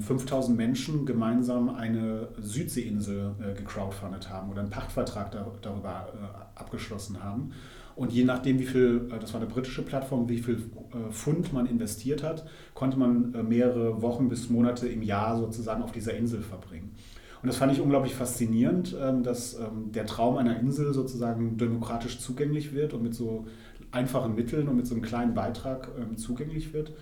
5000 0.00 0.50
ähm, 0.50 0.56
Menschen 0.56 1.06
gemeinsam 1.06 1.70
eine 1.70 2.28
Südseeinsel 2.38 3.34
äh, 3.40 3.54
gecrowdfundet 3.54 4.28
haben 4.28 4.50
oder 4.50 4.60
einen 4.60 4.70
Pachtvertrag 4.70 5.32
darüber 5.62 6.12
äh, 6.12 6.60
abgeschlossen 6.60 7.22
haben. 7.22 7.52
Und 7.94 8.12
je 8.12 8.24
nachdem, 8.24 8.58
wie 8.58 8.66
viel, 8.66 9.08
äh, 9.10 9.18
das 9.18 9.32
war 9.32 9.40
eine 9.40 9.48
britische 9.48 9.82
Plattform, 9.82 10.28
wie 10.28 10.38
viel 10.38 10.70
Pfund 11.10 11.54
man 11.54 11.66
investiert 11.66 12.22
hat, 12.22 12.46
konnte 12.74 12.98
man 12.98 13.48
mehrere 13.48 14.02
Wochen 14.02 14.28
bis 14.28 14.50
Monate 14.50 14.88
im 14.88 15.02
Jahr 15.02 15.38
sozusagen 15.38 15.82
auf 15.82 15.92
dieser 15.92 16.14
Insel 16.14 16.42
verbringen. 16.42 16.94
Und 17.42 17.48
das 17.48 17.56
fand 17.56 17.72
ich 17.72 17.80
unglaublich 17.80 18.14
faszinierend, 18.14 18.94
ähm, 19.00 19.22
dass 19.22 19.54
ähm, 19.54 19.90
der 19.90 20.04
Traum 20.04 20.36
einer 20.36 20.60
Insel 20.60 20.92
sozusagen 20.92 21.56
demokratisch 21.56 22.18
zugänglich 22.20 22.74
wird 22.74 22.92
und 22.92 23.02
mit 23.02 23.14
so 23.14 23.46
einfachen 23.90 24.34
Mitteln 24.34 24.68
und 24.68 24.76
mit 24.76 24.86
so 24.86 24.94
einem 24.94 25.02
kleinen 25.02 25.34
Beitrag 25.34 25.88
zugänglich 26.16 26.72
wird 26.72 26.92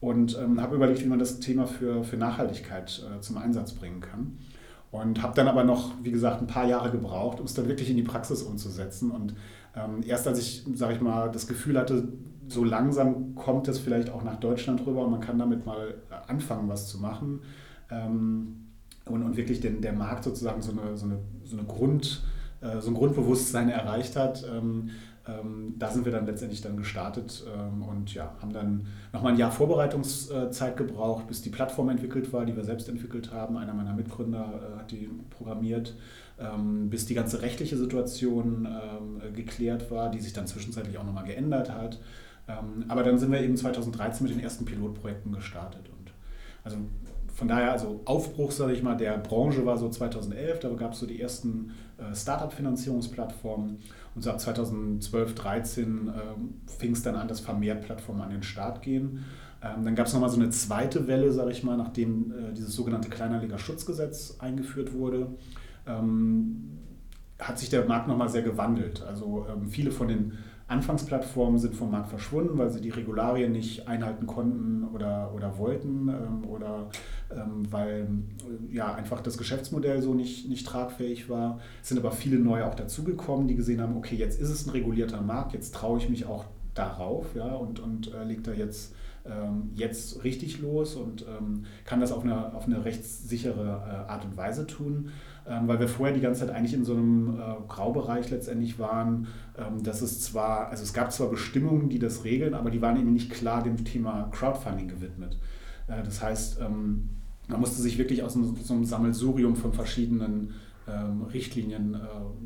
und 0.00 0.38
ähm, 0.38 0.60
habe 0.60 0.76
überlegt, 0.76 1.02
wie 1.02 1.08
man 1.08 1.18
das 1.18 1.40
Thema 1.40 1.66
für, 1.66 2.04
für 2.04 2.16
Nachhaltigkeit 2.16 3.02
äh, 3.04 3.20
zum 3.20 3.36
Einsatz 3.36 3.72
bringen 3.72 4.00
kann. 4.00 4.38
Und 4.90 5.22
habe 5.22 5.34
dann 5.34 5.48
aber 5.48 5.64
noch, 5.64 5.92
wie 6.02 6.10
gesagt, 6.10 6.40
ein 6.40 6.46
paar 6.46 6.66
Jahre 6.66 6.90
gebraucht, 6.90 7.40
um 7.40 7.46
es 7.46 7.52
dann 7.52 7.68
wirklich 7.68 7.90
in 7.90 7.96
die 7.96 8.02
Praxis 8.02 8.42
umzusetzen. 8.42 9.10
Und 9.10 9.34
ähm, 9.76 10.02
erst 10.06 10.26
als 10.26 10.38
ich, 10.38 10.64
sage 10.74 10.94
ich 10.94 11.00
mal, 11.00 11.30
das 11.30 11.46
Gefühl 11.46 11.78
hatte, 11.78 12.08
so 12.46 12.64
langsam 12.64 13.34
kommt 13.34 13.68
es 13.68 13.78
vielleicht 13.78 14.10
auch 14.10 14.24
nach 14.24 14.36
Deutschland 14.36 14.86
rüber 14.86 15.04
und 15.04 15.10
man 15.10 15.20
kann 15.20 15.38
damit 15.38 15.66
mal 15.66 15.94
anfangen, 16.26 16.68
was 16.68 16.88
zu 16.88 16.98
machen. 16.98 17.40
Ähm, 17.90 18.68
und, 19.04 19.22
und 19.22 19.36
wirklich 19.36 19.60
den, 19.60 19.82
der 19.82 19.92
Markt 19.92 20.24
sozusagen 20.24 20.62
so 20.62 20.72
eine, 20.72 20.96
so 20.96 21.06
eine, 21.06 21.18
so 21.44 21.56
eine 21.56 21.66
Grund, 21.66 22.22
äh, 22.60 22.80
so 22.80 22.90
ein 22.90 22.94
Grundbewusstsein 22.94 23.68
erreicht 23.68 24.16
hat, 24.16 24.44
ähm, 25.28 25.74
da 25.78 25.90
sind 25.90 26.04
wir 26.04 26.12
dann 26.12 26.26
letztendlich 26.26 26.62
dann 26.62 26.76
gestartet 26.76 27.44
ähm, 27.54 27.82
und 27.82 28.14
ja, 28.14 28.34
haben 28.40 28.52
dann 28.52 28.86
nochmal 29.12 29.32
ein 29.32 29.38
Jahr 29.38 29.52
Vorbereitungszeit 29.52 30.76
gebraucht, 30.76 31.26
bis 31.26 31.42
die 31.42 31.50
Plattform 31.50 31.90
entwickelt 31.90 32.32
war, 32.32 32.46
die 32.46 32.56
wir 32.56 32.64
selbst 32.64 32.88
entwickelt 32.88 33.32
haben. 33.32 33.58
Einer 33.58 33.74
meiner 33.74 33.92
Mitgründer 33.92 34.74
äh, 34.76 34.78
hat 34.78 34.90
die 34.90 35.10
programmiert, 35.30 35.94
ähm, 36.38 36.88
bis 36.88 37.04
die 37.04 37.14
ganze 37.14 37.42
rechtliche 37.42 37.76
Situation 37.76 38.66
ähm, 38.66 39.34
geklärt 39.34 39.90
war, 39.90 40.10
die 40.10 40.20
sich 40.20 40.32
dann 40.32 40.46
zwischenzeitlich 40.46 40.96
auch 40.98 41.04
nochmal 41.04 41.24
geändert 41.24 41.70
hat. 41.70 42.00
Ähm, 42.48 42.86
aber 42.88 43.02
dann 43.02 43.18
sind 43.18 43.30
wir 43.30 43.40
eben 43.40 43.56
2013 43.56 44.26
mit 44.26 44.34
den 44.34 44.42
ersten 44.42 44.64
Pilotprojekten 44.64 45.32
gestartet. 45.32 45.88
Und 45.90 46.12
also 46.64 46.78
von 47.38 47.46
daher, 47.46 47.70
also 47.70 48.00
Aufbruch, 48.04 48.50
sage 48.50 48.72
ich 48.72 48.82
mal, 48.82 48.96
der 48.96 49.16
Branche 49.16 49.64
war 49.64 49.78
so 49.78 49.88
2011, 49.88 50.58
da 50.58 50.70
gab 50.70 50.94
es 50.94 50.98
so 50.98 51.06
die 51.06 51.22
ersten 51.22 51.70
äh, 51.96 52.12
Startup-Finanzierungsplattformen 52.12 53.78
und 54.16 54.22
so 54.22 54.30
ab 54.30 54.40
2012, 54.40 55.36
2013 55.36 56.08
äh, 56.08 56.12
fing 56.68 56.94
es 56.94 57.04
dann 57.04 57.14
an, 57.14 57.28
dass 57.28 57.38
vermehrt 57.38 57.84
Plattformen 57.84 58.22
an 58.22 58.30
den 58.30 58.42
Start 58.42 58.82
gehen. 58.82 59.24
Ähm, 59.62 59.84
dann 59.84 59.94
gab 59.94 60.08
es 60.08 60.14
nochmal 60.14 60.30
so 60.30 60.40
eine 60.40 60.50
zweite 60.50 61.06
Welle, 61.06 61.30
sage 61.30 61.52
ich 61.52 61.62
mal, 61.62 61.76
nachdem 61.76 62.32
äh, 62.32 62.52
dieses 62.54 62.74
sogenannte 62.74 63.08
Kleinanlegerschutzgesetz 63.08 64.38
eingeführt 64.40 64.92
wurde. 64.92 65.28
Ähm, 65.86 66.80
hat 67.38 67.56
sich 67.60 67.70
der 67.70 67.84
Markt 67.84 68.08
nochmal 68.08 68.30
sehr 68.30 68.42
gewandelt. 68.42 69.04
Also 69.04 69.46
ähm, 69.48 69.68
viele 69.68 69.92
von 69.92 70.08
den 70.08 70.32
Anfangsplattformen 70.68 71.58
sind 71.58 71.74
vom 71.74 71.90
Markt 71.90 72.08
verschwunden, 72.08 72.58
weil 72.58 72.68
sie 72.68 72.82
die 72.82 72.90
Regularien 72.90 73.52
nicht 73.52 73.88
einhalten 73.88 74.26
konnten 74.26 74.84
oder, 74.92 75.32
oder 75.34 75.56
wollten 75.56 76.08
ähm, 76.08 76.44
oder 76.46 76.90
weil 77.70 78.08
äh, 78.70 78.74
ja, 78.74 78.94
einfach 78.94 79.20
das 79.20 79.36
Geschäftsmodell 79.36 80.02
so 80.02 80.14
nicht, 80.14 80.48
nicht 80.48 80.66
tragfähig 80.66 81.28
war. 81.28 81.60
Es 81.82 81.88
sind 81.88 81.98
aber 81.98 82.12
viele 82.12 82.38
neue 82.38 82.66
auch 82.66 82.74
dazugekommen, 82.74 83.48
die 83.48 83.54
gesehen 83.54 83.80
haben, 83.80 83.96
okay, 83.96 84.16
jetzt 84.16 84.40
ist 84.40 84.50
es 84.50 84.66
ein 84.66 84.70
regulierter 84.70 85.20
Markt, 85.20 85.52
jetzt 85.52 85.74
traue 85.74 85.98
ich 85.98 86.08
mich 86.08 86.26
auch 86.26 86.44
darauf 86.74 87.34
ja, 87.34 87.54
und, 87.54 87.80
und 87.80 88.14
äh, 88.14 88.24
lege 88.24 88.42
da 88.42 88.52
jetzt, 88.52 88.94
ähm, 89.26 89.70
jetzt 89.74 90.24
richtig 90.24 90.60
los 90.60 90.94
und 90.94 91.26
ähm, 91.28 91.64
kann 91.84 92.00
das 92.00 92.12
auf 92.12 92.22
eine, 92.22 92.54
auf 92.54 92.66
eine 92.66 92.84
rechtssichere 92.84 94.06
äh, 94.06 94.10
Art 94.10 94.24
und 94.24 94.36
Weise 94.36 94.66
tun. 94.66 95.10
Ähm, 95.46 95.66
weil 95.66 95.80
wir 95.80 95.88
vorher 95.88 96.14
die 96.14 96.20
ganze 96.20 96.40
Zeit 96.46 96.54
eigentlich 96.54 96.74
in 96.74 96.84
so 96.84 96.92
einem 96.92 97.40
äh, 97.40 97.54
Graubereich 97.68 98.30
letztendlich 98.30 98.78
waren, 98.78 99.28
ähm, 99.56 99.82
dass 99.82 100.02
es 100.02 100.20
zwar, 100.20 100.68
also 100.68 100.82
es 100.82 100.92
gab 100.92 101.10
zwar 101.10 101.30
Bestimmungen, 101.30 101.88
die 101.88 101.98
das 101.98 102.24
regeln, 102.24 102.52
aber 102.52 102.70
die 102.70 102.82
waren 102.82 102.98
eben 102.98 103.14
nicht 103.14 103.30
klar 103.30 103.62
dem 103.62 103.82
Thema 103.82 104.28
Crowdfunding 104.30 104.88
gewidmet. 104.88 105.38
Äh, 105.86 106.02
das 106.02 106.22
heißt, 106.22 106.58
man 107.48 107.60
musste 107.60 107.82
sich 107.82 107.98
wirklich 107.98 108.22
aus 108.22 108.34
so 108.34 108.74
einem 108.74 108.84
Sammelsurium 108.84 109.56
von 109.56 109.72
verschiedenen 109.72 110.54
ähm, 110.86 111.22
Richtlinien, 111.22 111.94
äh, 111.94 111.98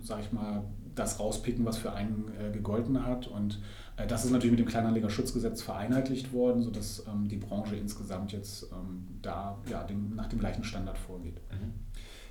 sag 0.03 0.21
ich 0.21 0.33
mal, 0.33 0.65
das 0.95 1.19
rauspicken, 1.19 1.65
was 1.65 1.79
für 1.79 1.93
einen 1.93 2.31
äh, 2.39 2.51
gegolten 2.53 3.05
hat. 3.05 3.27
Und 3.27 3.61
äh, 3.97 4.07
das 4.07 4.25
ist 4.25 4.31
natürlich 4.31 4.53
mit 4.53 4.61
dem 4.61 4.69
Kleinanlegerschutzgesetz 4.69 5.63
vereinheitlicht 5.63 6.33
worden, 6.33 6.63
sodass 6.63 7.05
ähm, 7.09 7.29
die 7.29 7.37
Branche 7.37 7.77
insgesamt 7.77 8.33
jetzt 8.33 8.65
ähm, 8.73 9.07
da 9.23 9.59
ja, 9.69 9.85
dem, 9.85 10.15
nach 10.15 10.29
dem 10.29 10.39
gleichen 10.39 10.65
Standard 10.65 10.99
vorgeht. 10.99 11.41
Mhm. 11.51 11.73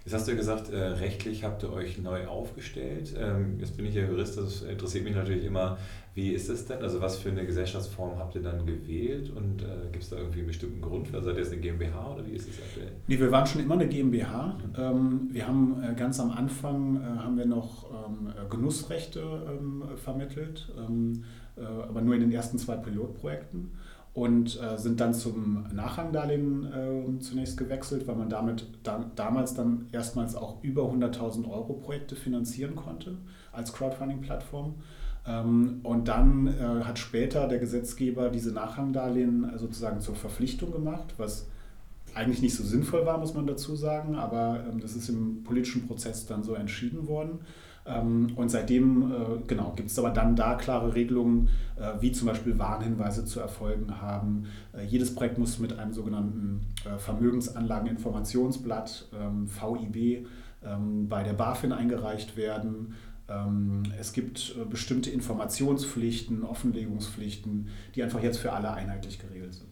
Jetzt 0.03 0.15
hast 0.15 0.27
du 0.27 0.31
ja 0.31 0.37
gesagt, 0.37 0.71
äh, 0.71 0.77
rechtlich 0.77 1.43
habt 1.43 1.61
ihr 1.61 1.71
euch 1.71 1.99
neu 1.99 2.25
aufgestellt. 2.25 3.13
Ähm, 3.19 3.59
jetzt 3.59 3.77
bin 3.77 3.85
ich 3.85 3.93
ja 3.93 4.03
Jurist, 4.03 4.35
das 4.35 4.63
interessiert 4.63 5.03
mich 5.03 5.15
natürlich 5.15 5.45
immer, 5.45 5.77
wie 6.15 6.31
ist 6.31 6.49
es 6.49 6.65
denn? 6.65 6.81
Also 6.81 7.01
was 7.01 7.19
für 7.19 7.29
eine 7.29 7.45
Gesellschaftsform 7.45 8.17
habt 8.17 8.33
ihr 8.35 8.41
dann 8.41 8.65
gewählt 8.65 9.31
und 9.35 9.61
äh, 9.61 9.89
gibt 9.91 10.03
es 10.03 10.09
da 10.09 10.17
irgendwie 10.17 10.39
einen 10.39 10.47
bestimmten 10.47 10.81
Grund? 10.81 11.13
Also 11.13 11.27
seid 11.27 11.35
ihr 11.35 11.43
jetzt 11.43 11.51
eine 11.53 11.61
GmbH 11.61 12.13
oder 12.15 12.25
wie 12.25 12.31
ist 12.31 12.49
es 12.49 12.55
aktuell? 12.59 12.91
Nee, 13.07 13.19
wir 13.19 13.31
waren 13.31 13.45
schon 13.45 13.61
immer 13.61 13.75
eine 13.75 13.87
GmbH. 13.87 14.57
Mhm. 14.57 14.75
Ähm, 14.75 15.29
wir 15.31 15.47
haben 15.47 15.83
äh, 15.83 15.93
ganz 15.93 16.19
am 16.19 16.31
Anfang 16.31 16.97
äh, 16.97 17.19
haben 17.19 17.37
wir 17.37 17.45
noch 17.45 17.85
ähm, 17.91 18.33
Genussrechte 18.49 19.19
ähm, 19.19 19.83
vermittelt, 19.97 20.73
ähm, 20.77 21.23
äh, 21.55 21.63
aber 21.63 22.01
nur 22.01 22.15
in 22.15 22.21
den 22.21 22.31
ersten 22.31 22.57
zwei 22.57 22.75
Pilotprojekten 22.75 23.71
und 24.13 24.61
äh, 24.61 24.77
sind 24.77 24.99
dann 24.99 25.13
zum 25.13 25.65
Nachrangdarlehen 25.73 26.65
äh, 26.65 27.19
zunächst 27.19 27.57
gewechselt, 27.57 28.07
weil 28.07 28.15
man 28.15 28.29
damit 28.29 28.65
da, 28.83 29.09
damals 29.15 29.53
dann 29.53 29.87
erstmals 29.91 30.35
auch 30.35 30.61
über 30.63 30.83
100.000 30.83 31.49
Euro 31.49 31.73
Projekte 31.73 32.15
finanzieren 32.15 32.75
konnte 32.75 33.17
als 33.53 33.71
Crowdfunding-Plattform. 33.71 34.75
Ähm, 35.25 35.79
und 35.83 36.07
dann 36.07 36.47
äh, 36.47 36.83
hat 36.83 36.99
später 36.99 37.47
der 37.47 37.59
Gesetzgeber 37.59 38.29
diese 38.29 38.51
Nachrangdarlehen 38.51 39.49
äh, 39.49 39.57
sozusagen 39.57 40.01
zur 40.01 40.15
Verpflichtung 40.15 40.71
gemacht, 40.71 41.13
was 41.17 41.47
eigentlich 42.13 42.41
nicht 42.41 42.55
so 42.55 42.63
sinnvoll 42.63 43.05
war, 43.05 43.17
muss 43.17 43.33
man 43.33 43.47
dazu 43.47 43.75
sagen, 43.75 44.15
aber 44.15 44.65
ähm, 44.69 44.79
das 44.81 44.95
ist 44.95 45.07
im 45.09 45.43
politischen 45.43 45.87
Prozess 45.87 46.25
dann 46.25 46.43
so 46.43 46.53
entschieden 46.55 47.07
worden. 47.07 47.39
Ähm, 47.85 48.33
und 48.35 48.49
seitdem 48.49 49.11
äh, 49.11 49.15
genau, 49.47 49.71
gibt 49.75 49.89
es 49.89 49.97
aber 49.97 50.11
dann 50.11 50.35
da 50.35 50.55
klare 50.55 50.93
Regelungen, 50.93 51.47
äh, 51.77 51.93
wie 51.99 52.11
zum 52.11 52.27
Beispiel 52.27 52.59
Warnhinweise 52.59 53.23
zu 53.25 53.39
erfolgen 53.39 54.01
haben. 54.01 54.45
Äh, 54.73 54.83
jedes 54.85 55.15
Projekt 55.15 55.37
muss 55.37 55.59
mit 55.59 55.77
einem 55.77 55.93
sogenannten 55.93 56.65
Vermögensanlageninformationsblatt, 56.97 59.09
VIB, 59.45 60.25
ähm, 60.63 61.09
bei 61.09 61.23
der 61.23 61.33
BaFin 61.33 61.71
eingereicht 61.71 62.37
werden. 62.37 62.93
Ähm, 63.27 63.83
es 63.99 64.13
gibt 64.13 64.55
bestimmte 64.69 65.09
Informationspflichten, 65.09 66.43
Offenlegungspflichten, 66.43 67.69
die 67.95 68.03
einfach 68.03 68.21
jetzt 68.21 68.37
für 68.37 68.53
alle 68.53 68.71
einheitlich 68.73 69.17
geregelt 69.19 69.53
sind. 69.53 69.71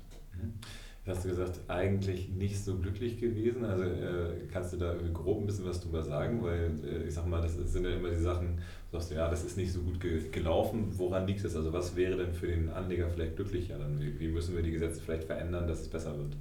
Hast 1.07 1.25
du 1.25 1.29
gesagt, 1.29 1.59
eigentlich 1.67 2.29
nicht 2.29 2.63
so 2.63 2.77
glücklich 2.77 3.19
gewesen. 3.19 3.65
Also 3.65 3.83
äh, 3.83 4.47
kannst 4.51 4.73
du 4.73 4.77
da 4.77 4.93
grob 5.11 5.39
ein 5.39 5.47
bisschen 5.47 5.65
was 5.65 5.81
drüber 5.81 6.03
sagen? 6.03 6.43
Weil 6.43 6.71
äh, 6.83 7.07
ich 7.07 7.13
sag 7.13 7.27
mal, 7.27 7.41
das 7.41 7.55
sind 7.55 7.83
ja 7.83 7.91
immer 7.91 8.09
die 8.09 8.21
Sachen, 8.21 8.59
du 8.91 8.97
sagst, 8.97 9.11
ja, 9.11 9.27
das 9.27 9.43
ist 9.43 9.57
nicht 9.57 9.71
so 9.71 9.81
gut 9.81 9.99
ge 9.99 10.29
gelaufen. 10.29 10.89
Woran 10.97 11.25
liegt 11.25 11.43
es? 11.43 11.55
Also 11.55 11.73
was 11.73 11.95
wäre 11.95 12.17
denn 12.17 12.33
für 12.33 12.47
den 12.47 12.69
Anleger 12.69 13.09
vielleicht 13.09 13.37
glücklicher? 13.37 13.79
Dann, 13.79 13.99
wie, 13.99 14.19
wie 14.19 14.27
müssen 14.27 14.55
wir 14.55 14.61
die 14.61 14.71
Gesetze 14.71 15.01
vielleicht 15.01 15.23
verändern, 15.23 15.67
dass 15.67 15.81
es 15.81 15.87
besser 15.87 16.15
wird? 16.17 16.35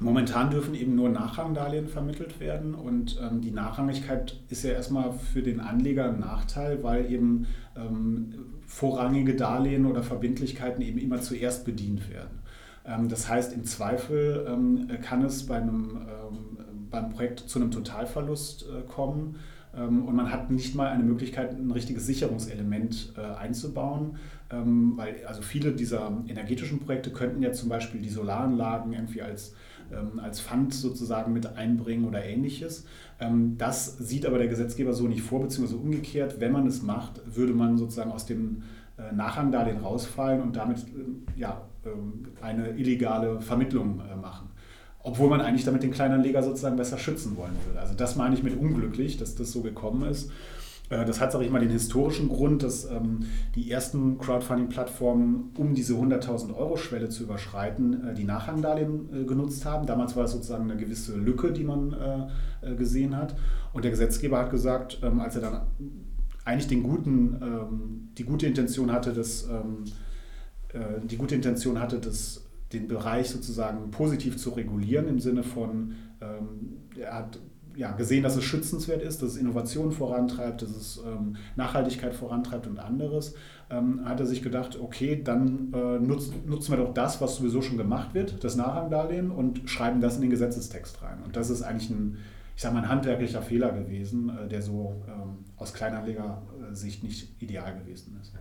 Momentan 0.00 0.48
dürfen 0.48 0.74
eben 0.74 0.94
nur 0.94 1.10
Nachrangdarlehen 1.10 1.86
vermittelt 1.86 2.40
werden 2.40 2.74
und 2.74 3.20
ähm, 3.20 3.42
die 3.42 3.50
Nachrangigkeit 3.50 4.40
ist 4.48 4.64
ja 4.64 4.72
erstmal 4.72 5.12
für 5.12 5.42
den 5.42 5.60
Anleger 5.60 6.06
ein 6.06 6.20
Nachteil, 6.20 6.82
weil 6.82 7.12
eben 7.12 7.46
ähm, 7.76 8.34
vorrangige 8.66 9.36
Darlehen 9.36 9.84
oder 9.84 10.02
Verbindlichkeiten 10.02 10.80
eben 10.80 10.98
immer 10.98 11.20
zuerst 11.20 11.66
bedient 11.66 12.08
werden. 12.10 12.39
Ähm, 12.84 13.08
das 13.08 13.28
heißt, 13.28 13.52
im 13.52 13.64
Zweifel 13.64 14.46
ähm, 14.48 14.88
kann 15.02 15.22
es 15.24 15.46
bei 15.46 15.56
einem, 15.56 15.98
ähm, 16.02 16.88
beim 16.90 17.10
Projekt 17.10 17.40
zu 17.40 17.58
einem 17.58 17.70
Totalverlust 17.70 18.64
äh, 18.64 18.82
kommen. 18.88 19.36
Und 19.72 20.16
man 20.16 20.32
hat 20.32 20.50
nicht 20.50 20.74
mal 20.74 20.88
eine 20.88 21.04
Möglichkeit, 21.04 21.52
ein 21.52 21.70
richtiges 21.70 22.04
Sicherungselement 22.04 23.14
äh, 23.16 23.20
einzubauen, 23.20 24.16
weil 24.48 25.24
also 25.26 25.42
viele 25.42 25.70
dieser 25.70 26.10
energetischen 26.26 26.80
Projekte 26.80 27.12
könnten 27.12 27.40
ja 27.40 27.52
zum 27.52 27.68
Beispiel 27.68 28.00
die 28.00 28.08
Solaranlagen 28.08 28.92
irgendwie 28.92 29.22
als 29.22 29.54
als 30.20 30.40
Pfand 30.40 30.74
sozusagen 30.74 31.32
mit 31.32 31.56
einbringen 31.56 32.04
oder 32.04 32.24
ähnliches. 32.24 32.84
Das 33.58 33.96
sieht 33.98 34.26
aber 34.26 34.38
der 34.38 34.48
Gesetzgeber 34.48 34.92
so 34.92 35.06
nicht 35.06 35.22
vor, 35.22 35.40
beziehungsweise 35.40 35.80
umgekehrt, 35.80 36.40
wenn 36.40 36.50
man 36.50 36.66
es 36.66 36.82
macht, 36.82 37.20
würde 37.24 37.52
man 37.52 37.78
sozusagen 37.78 38.10
aus 38.10 38.26
dem 38.26 38.62
äh, 39.00 39.14
Nachrangdarlehen 39.14 39.78
rausfallen 39.78 40.42
und 40.42 40.56
damit 40.56 40.84
ja, 41.36 41.62
eine 42.40 42.70
illegale 42.70 43.40
Vermittlung 43.40 44.00
äh, 44.00 44.16
machen. 44.16 44.48
Obwohl 45.02 45.30
man 45.30 45.40
eigentlich 45.40 45.64
damit 45.64 45.82
den 45.82 45.92
Kleinanleger 45.92 46.42
sozusagen 46.42 46.76
besser 46.76 46.98
schützen 46.98 47.36
wollen 47.36 47.56
würde. 47.66 47.80
Also 47.80 47.94
das 47.94 48.16
meine 48.16 48.34
ich 48.34 48.42
mit 48.42 48.58
unglücklich, 48.58 49.16
dass 49.16 49.34
das 49.34 49.50
so 49.50 49.62
gekommen 49.62 50.08
ist. 50.08 50.30
Äh, 50.90 51.04
das 51.06 51.20
hat, 51.20 51.32
sage 51.32 51.44
ich 51.44 51.50
mal, 51.50 51.60
den 51.60 51.70
historischen 51.70 52.28
Grund, 52.28 52.62
dass 52.62 52.84
ähm, 52.84 53.20
die 53.54 53.70
ersten 53.70 54.18
Crowdfunding-Plattformen, 54.18 55.52
um 55.56 55.74
diese 55.74 55.94
100.000 55.94 56.54
Euro-Schwelle 56.54 57.08
zu 57.08 57.22
überschreiten, 57.22 58.08
äh, 58.08 58.14
die 58.14 58.24
Nachrangdarlehen 58.24 59.22
äh, 59.22 59.24
genutzt 59.24 59.64
haben. 59.64 59.86
Damals 59.86 60.16
war 60.16 60.24
es 60.24 60.32
sozusagen 60.32 60.70
eine 60.70 60.78
gewisse 60.78 61.16
Lücke, 61.16 61.52
die 61.52 61.64
man 61.64 61.92
äh, 61.92 62.72
äh, 62.72 62.74
gesehen 62.74 63.16
hat. 63.16 63.34
Und 63.72 63.84
der 63.84 63.90
Gesetzgeber 63.90 64.38
hat 64.38 64.50
gesagt, 64.50 64.98
ähm, 65.02 65.20
als 65.20 65.36
er 65.36 65.42
dann 65.42 65.60
eigentlich 66.44 66.68
den 66.68 66.82
guten, 66.82 67.38
ähm, 67.40 68.08
die 68.18 68.24
gute 68.24 68.46
Intention 68.46 68.92
hatte, 68.92 69.12
dass, 69.12 69.44
ähm, 69.44 69.84
äh, 69.86 69.90
die 71.04 71.16
gute 71.16 71.34
Intention 71.34 71.80
hatte, 71.80 71.98
dass 71.98 72.44
den 72.72 72.86
Bereich 72.86 73.30
sozusagen 73.30 73.90
positiv 73.90 74.36
zu 74.36 74.50
regulieren 74.50 75.08
im 75.08 75.18
Sinne 75.18 75.42
von, 75.42 75.94
ähm, 76.20 76.78
er 76.96 77.14
hat 77.14 77.38
ja, 77.76 77.92
gesehen, 77.92 78.22
dass 78.22 78.36
es 78.36 78.44
schützenswert 78.44 79.02
ist, 79.02 79.22
dass 79.22 79.30
es 79.30 79.36
Innovation 79.36 79.92
vorantreibt, 79.92 80.62
dass 80.62 80.70
es 80.70 81.00
ähm, 81.04 81.36
Nachhaltigkeit 81.56 82.14
vorantreibt 82.14 82.66
und 82.66 82.78
anderes, 82.78 83.34
ähm, 83.70 84.04
hat 84.04 84.20
er 84.20 84.26
sich 84.26 84.42
gedacht, 84.42 84.78
okay, 84.80 85.20
dann 85.22 85.72
äh, 85.72 85.98
nutz, 85.98 86.30
nutzen 86.46 86.72
wir 86.72 86.78
doch 86.78 86.92
das, 86.92 87.20
was 87.20 87.36
sowieso 87.36 87.62
schon 87.62 87.78
gemacht 87.78 88.14
wird, 88.14 88.42
das 88.42 88.56
Nachrangdarlehen, 88.56 89.30
und 89.30 89.68
schreiben 89.68 90.00
das 90.00 90.16
in 90.16 90.22
den 90.22 90.30
Gesetzestext 90.30 91.02
rein. 91.02 91.22
Und 91.24 91.36
das 91.36 91.50
ist 91.50 91.62
eigentlich 91.62 91.90
ein, 91.90 92.18
ich 92.56 92.62
sage 92.62 92.74
mal, 92.74 92.82
ein 92.82 92.88
handwerklicher 92.88 93.42
Fehler 93.42 93.72
gewesen, 93.72 94.30
äh, 94.30 94.48
der 94.48 94.62
so 94.62 95.02
ähm, 95.08 95.44
aus 95.56 95.72
Kleinanlegersicht 95.72 97.04
nicht 97.04 97.40
ideal 97.40 97.78
gewesen 97.78 98.18
ist. 98.20 98.34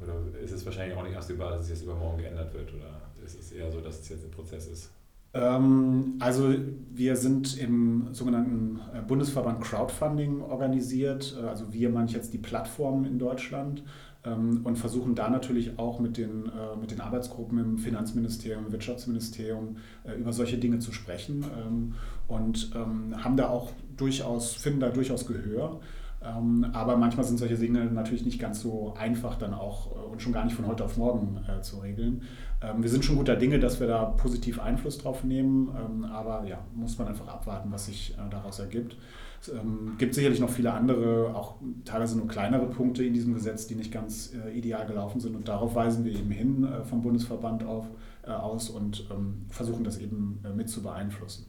Oder 0.00 0.14
ist 0.42 0.52
es 0.52 0.64
wahrscheinlich 0.64 0.96
auch 0.96 1.02
nicht 1.02 1.16
absehbar, 1.16 1.50
dass 1.50 1.62
es 1.62 1.70
jetzt 1.70 1.82
übermorgen 1.82 2.18
geändert 2.18 2.52
wird? 2.54 2.72
Oder 2.74 3.00
ist 3.24 3.38
es 3.38 3.52
eher 3.52 3.70
so, 3.70 3.80
dass 3.80 4.00
es 4.00 4.08
jetzt 4.08 4.24
ein 4.24 4.30
Prozess 4.30 4.68
ist? 4.68 4.90
Ähm, 5.34 6.14
also 6.20 6.54
wir 6.90 7.16
sind 7.16 7.58
im 7.58 8.08
sogenannten 8.12 8.80
äh, 8.94 9.02
Bundesverband 9.02 9.60
Crowdfunding 9.60 10.40
organisiert. 10.40 11.36
Äh, 11.40 11.46
also 11.46 11.72
wir 11.72 11.90
meine 11.90 12.06
ich 12.06 12.12
jetzt 12.12 12.32
die 12.32 12.38
Plattformen 12.38 13.04
in 13.04 13.18
Deutschland 13.18 13.82
ähm, 14.24 14.62
und 14.64 14.76
versuchen 14.76 15.14
da 15.14 15.28
natürlich 15.28 15.78
auch 15.78 16.00
mit 16.00 16.16
den, 16.16 16.46
äh, 16.46 16.76
mit 16.80 16.90
den 16.90 17.00
Arbeitsgruppen 17.00 17.58
im 17.58 17.78
Finanzministerium, 17.78 18.66
im 18.66 18.72
Wirtschaftsministerium 18.72 19.76
über 20.18 20.32
solche 20.32 20.56
Dinge 20.56 20.78
zu 20.78 20.92
sprechen 20.92 21.44
ähm, 21.58 21.94
und 22.26 22.70
haben 22.74 23.36
da 23.38 23.48
auch 23.48 23.72
durchaus, 23.96 24.52
finden 24.52 24.80
da 24.80 24.90
durchaus 24.90 25.26
Gehör. 25.26 25.80
Aber 26.20 26.96
manchmal 26.96 27.24
sind 27.24 27.38
solche 27.38 27.56
Dinge 27.56 27.84
natürlich 27.84 28.24
nicht 28.24 28.40
ganz 28.40 28.60
so 28.60 28.94
einfach 28.98 29.36
dann 29.36 29.54
auch 29.54 30.10
und 30.10 30.20
schon 30.20 30.32
gar 30.32 30.44
nicht 30.44 30.56
von 30.56 30.66
heute 30.66 30.84
auf 30.84 30.96
morgen 30.96 31.40
zu 31.62 31.78
regeln. 31.78 32.22
Ähm, 32.60 32.82
wir 32.82 32.90
sind 32.90 33.04
schon 33.04 33.16
guter 33.16 33.36
Dinge, 33.36 33.60
dass 33.60 33.80
wir 33.80 33.86
da 33.86 34.04
positiv 34.04 34.60
Einfluss 34.60 34.98
drauf 34.98 35.24
nehmen, 35.24 35.68
ähm, 35.76 36.04
aber 36.04 36.44
ja, 36.46 36.58
muss 36.74 36.98
man 36.98 37.08
einfach 37.08 37.28
abwarten, 37.28 37.70
was 37.70 37.86
sich 37.86 38.14
äh, 38.14 38.30
daraus 38.30 38.58
ergibt. 38.58 38.96
Es 39.40 39.48
ähm, 39.48 39.94
gibt 39.98 40.14
sicherlich 40.14 40.40
noch 40.40 40.50
viele 40.50 40.72
andere, 40.72 41.34
auch 41.36 41.56
teilweise 41.84 42.18
nur 42.18 42.26
kleinere 42.26 42.66
Punkte 42.66 43.04
in 43.04 43.14
diesem 43.14 43.34
Gesetz, 43.34 43.68
die 43.68 43.76
nicht 43.76 43.92
ganz 43.92 44.32
äh, 44.34 44.50
ideal 44.56 44.86
gelaufen 44.86 45.20
sind 45.20 45.36
und 45.36 45.46
darauf 45.46 45.76
weisen 45.76 46.04
wir 46.04 46.12
eben 46.12 46.30
hin 46.30 46.64
äh, 46.64 46.84
vom 46.84 47.02
Bundesverband 47.02 47.64
auf, 47.64 47.86
aus 48.26 48.68
und 48.68 49.08
versuchen 49.48 49.84
das 49.84 49.96
eben 49.96 50.44
mit 50.54 50.68
zu 50.68 50.82
beeinflussen. 50.82 51.46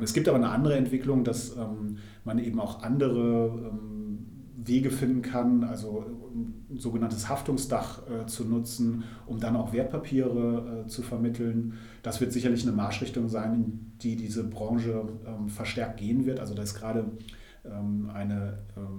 Es 0.00 0.14
gibt 0.14 0.28
aber 0.28 0.38
eine 0.38 0.48
andere 0.48 0.76
Entwicklung, 0.76 1.22
dass 1.22 1.54
man 2.24 2.38
eben 2.38 2.60
auch 2.60 2.82
andere 2.82 3.72
Wege 4.66 4.90
finden 4.90 5.22
kann, 5.22 5.64
also 5.64 6.04
ein 6.34 6.78
sogenanntes 6.78 7.28
Haftungsdach 7.28 8.02
äh, 8.08 8.26
zu 8.26 8.44
nutzen, 8.44 9.04
um 9.26 9.38
dann 9.40 9.56
auch 9.56 9.72
Wertpapiere 9.72 10.84
äh, 10.84 10.88
zu 10.88 11.02
vermitteln. 11.02 11.74
Das 12.02 12.20
wird 12.20 12.32
sicherlich 12.32 12.62
eine 12.62 12.72
Marschrichtung 12.72 13.28
sein, 13.28 13.54
in 13.54 13.92
die 14.02 14.16
diese 14.16 14.44
Branche 14.44 15.08
ähm, 15.26 15.48
verstärkt 15.48 15.98
gehen 15.98 16.26
wird. 16.26 16.40
Also 16.40 16.54
da 16.54 16.62
ist 16.62 16.74
gerade 16.74 17.06
ähm, 17.64 18.10
eine 18.12 18.58
ähm, 18.76 18.95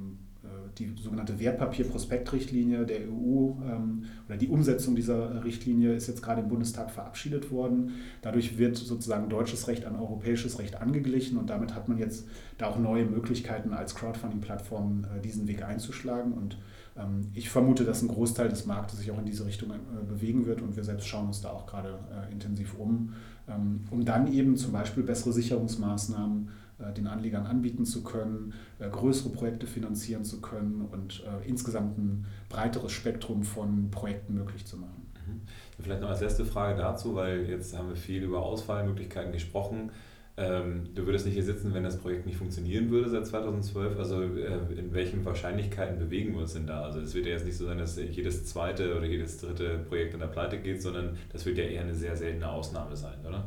die 0.79 0.93
sogenannte 1.01 1.39
Wertpapierprospektrichtlinie 1.39 2.85
der 2.85 3.01
EU 3.09 3.51
ähm, 3.65 4.05
oder 4.27 4.37
die 4.37 4.47
Umsetzung 4.47 4.95
dieser 4.95 5.43
Richtlinie 5.43 5.93
ist 5.93 6.07
jetzt 6.07 6.21
gerade 6.21 6.41
im 6.41 6.47
Bundestag 6.47 6.91
verabschiedet 6.91 7.51
worden. 7.51 7.93
Dadurch 8.21 8.57
wird 8.57 8.77
sozusagen 8.77 9.29
deutsches 9.29 9.67
Recht 9.67 9.85
an 9.85 9.95
europäisches 9.95 10.59
Recht 10.59 10.79
angeglichen 10.81 11.37
und 11.37 11.49
damit 11.49 11.75
hat 11.75 11.87
man 11.87 11.97
jetzt 11.97 12.27
da 12.57 12.67
auch 12.67 12.79
neue 12.79 13.05
Möglichkeiten 13.05 13.73
als 13.73 13.95
Crowdfunding-Plattform 13.95 15.05
äh, 15.17 15.21
diesen 15.21 15.47
Weg 15.47 15.63
einzuschlagen. 15.63 16.33
Und 16.33 16.57
ähm, 16.97 17.31
ich 17.33 17.49
vermute, 17.49 17.83
dass 17.83 18.01
ein 18.01 18.07
Großteil 18.07 18.49
des 18.49 18.65
Marktes 18.65 18.99
sich 18.99 19.11
auch 19.11 19.19
in 19.19 19.25
diese 19.25 19.45
Richtung 19.45 19.71
äh, 19.71 20.03
bewegen 20.07 20.45
wird 20.45 20.61
und 20.61 20.75
wir 20.75 20.83
selbst 20.83 21.07
schauen 21.07 21.27
uns 21.27 21.41
da 21.41 21.49
auch 21.49 21.65
gerade 21.65 21.99
äh, 22.11 22.31
intensiv 22.31 22.75
um, 22.77 23.13
ähm, 23.47 23.81
um 23.91 24.05
dann 24.05 24.31
eben 24.31 24.57
zum 24.57 24.71
Beispiel 24.71 25.03
bessere 25.03 25.33
Sicherungsmaßnahmen 25.33 26.47
äh, 26.47 26.66
den 26.95 27.07
Anlegern 27.07 27.45
anbieten 27.45 27.85
zu 27.85 28.03
können, 28.03 28.53
äh, 28.79 28.89
größere 28.89 29.29
Projekte 29.29 29.67
finanzieren 29.67 30.23
zu 30.23 30.41
können 30.41 30.81
und 30.81 31.23
äh, 31.25 31.47
insgesamt 31.47 31.97
ein 31.97 32.25
breiteres 32.49 32.91
Spektrum 32.91 33.43
von 33.43 33.89
Projekten 33.89 34.35
möglich 34.35 34.65
zu 34.65 34.77
machen. 34.77 35.11
Mhm. 35.27 35.41
Vielleicht 35.81 36.01
noch 36.01 36.09
als 36.09 36.21
letzte 36.21 36.45
Frage 36.45 36.77
dazu, 36.77 37.15
weil 37.15 37.49
jetzt 37.49 37.77
haben 37.77 37.89
wir 37.89 37.95
viel 37.95 38.23
über 38.23 38.43
Auswahlmöglichkeiten 38.43 39.31
gesprochen. 39.31 39.91
Ähm, 40.39 40.89
du 40.93 41.03
würdest 41.07 41.25
nicht 41.25 41.33
hier 41.33 41.43
sitzen, 41.43 41.73
wenn 41.73 41.83
das 41.83 41.97
Projekt 41.97 42.27
nicht 42.27 42.37
funktionieren 42.37 42.91
würde 42.91 43.09
seit 43.09 43.25
2012. 43.25 43.97
Also 43.97 44.21
in 44.21 44.93
welchen 44.93 45.25
Wahrscheinlichkeiten 45.25 45.97
bewegen 45.97 46.33
wir 46.33 46.41
uns 46.41 46.53
denn 46.53 46.67
da? 46.67 46.83
Also 46.83 46.99
es 46.99 47.15
wird 47.15 47.25
ja 47.25 47.31
jetzt 47.31 47.45
nicht 47.45 47.57
so 47.57 47.65
sein, 47.65 47.79
dass 47.79 47.97
jedes 47.97 48.45
zweite 48.45 48.95
oder 48.95 49.07
jedes 49.07 49.39
dritte 49.39 49.79
Projekt 49.89 50.13
in 50.13 50.19
der 50.19 50.27
Pleite 50.27 50.59
geht, 50.59 50.83
sondern 50.83 51.17
das 51.31 51.43
wird 51.47 51.57
ja 51.57 51.63
eher 51.63 51.81
eine 51.81 51.95
sehr 51.95 52.15
seltene 52.15 52.49
Ausnahme 52.49 52.95
sein, 52.95 53.15
oder? 53.27 53.45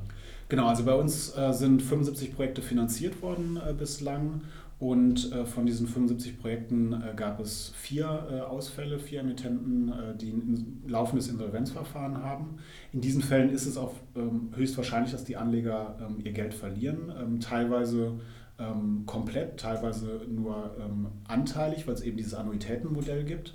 Genau, 0.48 0.66
also 0.66 0.84
bei 0.84 0.94
uns 0.94 1.36
äh, 1.36 1.52
sind 1.52 1.80
75 1.80 2.34
Projekte 2.34 2.60
finanziert 2.60 3.22
worden 3.22 3.56
äh, 3.64 3.72
bislang 3.72 4.40
und 4.80 5.30
äh, 5.30 5.44
von 5.44 5.66
diesen 5.66 5.86
75 5.86 6.40
Projekten 6.40 6.94
äh, 6.94 7.14
gab 7.14 7.38
es 7.38 7.74
vier 7.76 8.26
äh, 8.32 8.40
Ausfälle, 8.40 8.98
vier 8.98 9.20
Emittenten, 9.20 9.90
äh, 9.90 10.16
die 10.16 10.30
ein 10.30 10.82
laufendes 10.88 11.28
Insolvenzverfahren 11.28 12.22
haben. 12.22 12.56
In 12.90 13.02
diesen 13.02 13.20
Fällen 13.20 13.50
ist 13.50 13.66
es 13.66 13.76
auch 13.76 13.92
ähm, 14.16 14.48
höchstwahrscheinlich, 14.56 15.12
dass 15.12 15.24
die 15.24 15.36
Anleger 15.36 15.98
ähm, 16.00 16.22
ihr 16.24 16.32
Geld 16.32 16.54
verlieren, 16.54 17.12
ähm, 17.20 17.40
teilweise 17.40 18.12
ähm, 18.58 19.02
komplett, 19.04 19.60
teilweise 19.60 20.22
nur 20.26 20.74
ähm, 20.80 21.08
anteilig, 21.28 21.86
weil 21.86 21.92
es 21.92 22.00
eben 22.00 22.16
dieses 22.16 22.32
Annuitätenmodell 22.32 23.24
gibt. 23.24 23.52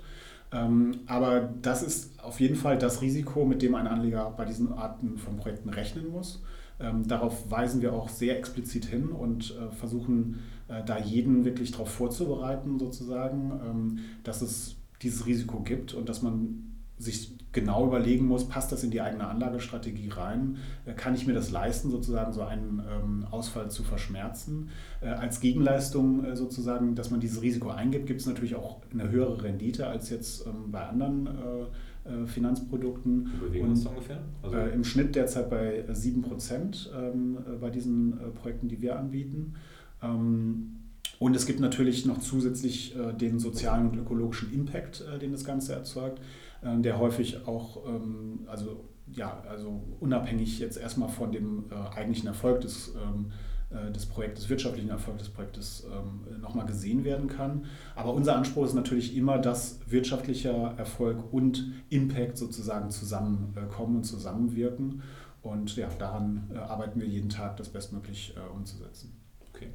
Ähm, 0.52 1.00
aber 1.08 1.52
das 1.60 1.82
ist 1.82 2.22
auf 2.22 2.38
jeden 2.38 2.54
Fall 2.54 2.78
das 2.78 3.02
Risiko, 3.02 3.44
mit 3.44 3.62
dem 3.62 3.74
ein 3.74 3.88
Anleger 3.88 4.32
bei 4.36 4.44
diesen 4.44 4.72
Arten 4.72 5.18
von 5.18 5.36
Projekten 5.36 5.70
rechnen 5.70 6.08
muss. 6.08 6.44
Darauf 7.06 7.50
weisen 7.50 7.80
wir 7.80 7.94
auch 7.94 8.10
sehr 8.10 8.36
explizit 8.36 8.84
hin 8.84 9.08
und 9.08 9.56
äh, 9.58 9.74
versuchen 9.74 10.40
äh, 10.68 10.84
da 10.84 10.98
jeden 10.98 11.44
wirklich 11.44 11.70
darauf 11.72 11.90
vorzubereiten, 11.90 12.78
sozusagen, 12.78 13.52
ähm, 13.64 13.98
dass 14.24 14.42
es 14.42 14.76
dieses 15.02 15.26
Risiko 15.26 15.60
gibt 15.60 15.94
und 15.94 16.08
dass 16.08 16.22
man 16.22 16.62
sich 16.98 17.36
genau 17.56 17.86
überlegen 17.86 18.26
muss, 18.26 18.48
passt 18.48 18.70
das 18.70 18.84
in 18.84 18.90
die 18.90 19.00
eigene 19.00 19.26
Anlagestrategie 19.26 20.10
rein? 20.10 20.58
Äh, 20.84 20.92
kann 20.92 21.14
ich 21.14 21.26
mir 21.26 21.32
das 21.32 21.50
leisten, 21.50 21.90
sozusagen 21.90 22.32
so 22.32 22.42
einen 22.42 22.82
ähm, 22.88 23.26
Ausfall 23.30 23.70
zu 23.70 23.82
verschmerzen? 23.82 24.68
Äh, 25.00 25.08
als 25.08 25.40
Gegenleistung 25.40 26.24
äh, 26.24 26.36
sozusagen, 26.36 26.94
dass 26.94 27.10
man 27.10 27.20
dieses 27.20 27.42
Risiko 27.42 27.70
eingibt, 27.70 28.06
gibt 28.06 28.20
es 28.20 28.26
natürlich 28.26 28.54
auch 28.54 28.82
eine 28.92 29.10
höhere 29.10 29.42
Rendite 29.42 29.86
als 29.86 30.10
jetzt 30.10 30.46
ähm, 30.46 30.70
bei 30.70 30.86
anderen 30.86 31.26
äh, 31.26 32.26
Finanzprodukten. 32.26 33.32
Wie 33.32 33.46
bewegen 33.46 33.70
uns 33.70 33.84
ungefähr? 33.84 34.20
Also 34.42 34.56
Im 34.58 34.84
Schnitt 34.84 35.16
derzeit 35.16 35.50
bei 35.50 35.84
7 35.90 36.22
Prozent 36.22 36.92
ähm, 36.96 37.38
äh, 37.38 37.56
bei 37.56 37.70
diesen 37.70 38.16
Projekten, 38.34 38.68
die 38.68 38.80
wir 38.80 38.96
anbieten. 38.96 39.54
Ähm, 40.02 40.76
und 41.18 41.34
es 41.34 41.46
gibt 41.46 41.60
natürlich 41.60 42.04
noch 42.04 42.18
zusätzlich 42.18 42.94
äh, 42.96 43.12
den 43.14 43.38
sozialen 43.38 43.90
und 43.90 43.98
ökologischen 43.98 44.52
Impact, 44.52 45.02
äh, 45.02 45.18
den 45.18 45.32
das 45.32 45.44
Ganze 45.44 45.74
erzeugt, 45.74 46.20
der 46.62 46.98
häufig 46.98 47.46
auch, 47.46 47.86
ähm, 47.86 48.40
also 48.46 48.88
ja, 49.12 49.42
also 49.48 49.84
unabhängig 50.00 50.58
jetzt 50.58 50.78
erstmal 50.78 51.10
von 51.10 51.30
dem 51.30 51.66
eigentlichen 51.94 52.26
Erfolg 52.26 52.62
des 52.62 52.92
ähm, 52.96 53.30
äh, 53.68 53.90
des 53.90 54.06
Projektes, 54.06 54.48
wirtschaftlichen 54.48 54.90
Erfolg 54.90 55.18
des 55.18 55.28
Projektes 55.28 55.84
ähm, 55.90 56.40
nochmal 56.40 56.66
gesehen 56.66 57.02
werden 57.02 57.26
kann. 57.26 57.64
Aber 57.96 58.14
unser 58.14 58.36
Anspruch 58.36 58.64
ist 58.64 58.74
natürlich 58.74 59.16
immer, 59.16 59.38
dass 59.38 59.80
wirtschaftlicher 59.90 60.74
Erfolg 60.76 61.32
und 61.32 61.72
Impact 61.88 62.38
sozusagen 62.38 62.90
zusammenkommen 62.90 63.96
und 63.96 64.04
zusammenwirken. 64.04 65.02
Und 65.42 65.74
ja, 65.74 65.88
daran 65.98 66.48
äh, 66.54 66.58
arbeiten 66.58 67.00
wir 67.00 67.08
jeden 67.08 67.28
Tag, 67.28 67.56
das 67.56 67.68
bestmöglich 67.68 68.34
äh, 68.36 68.54
umzusetzen. 68.56 69.12
Okay. 69.56 69.68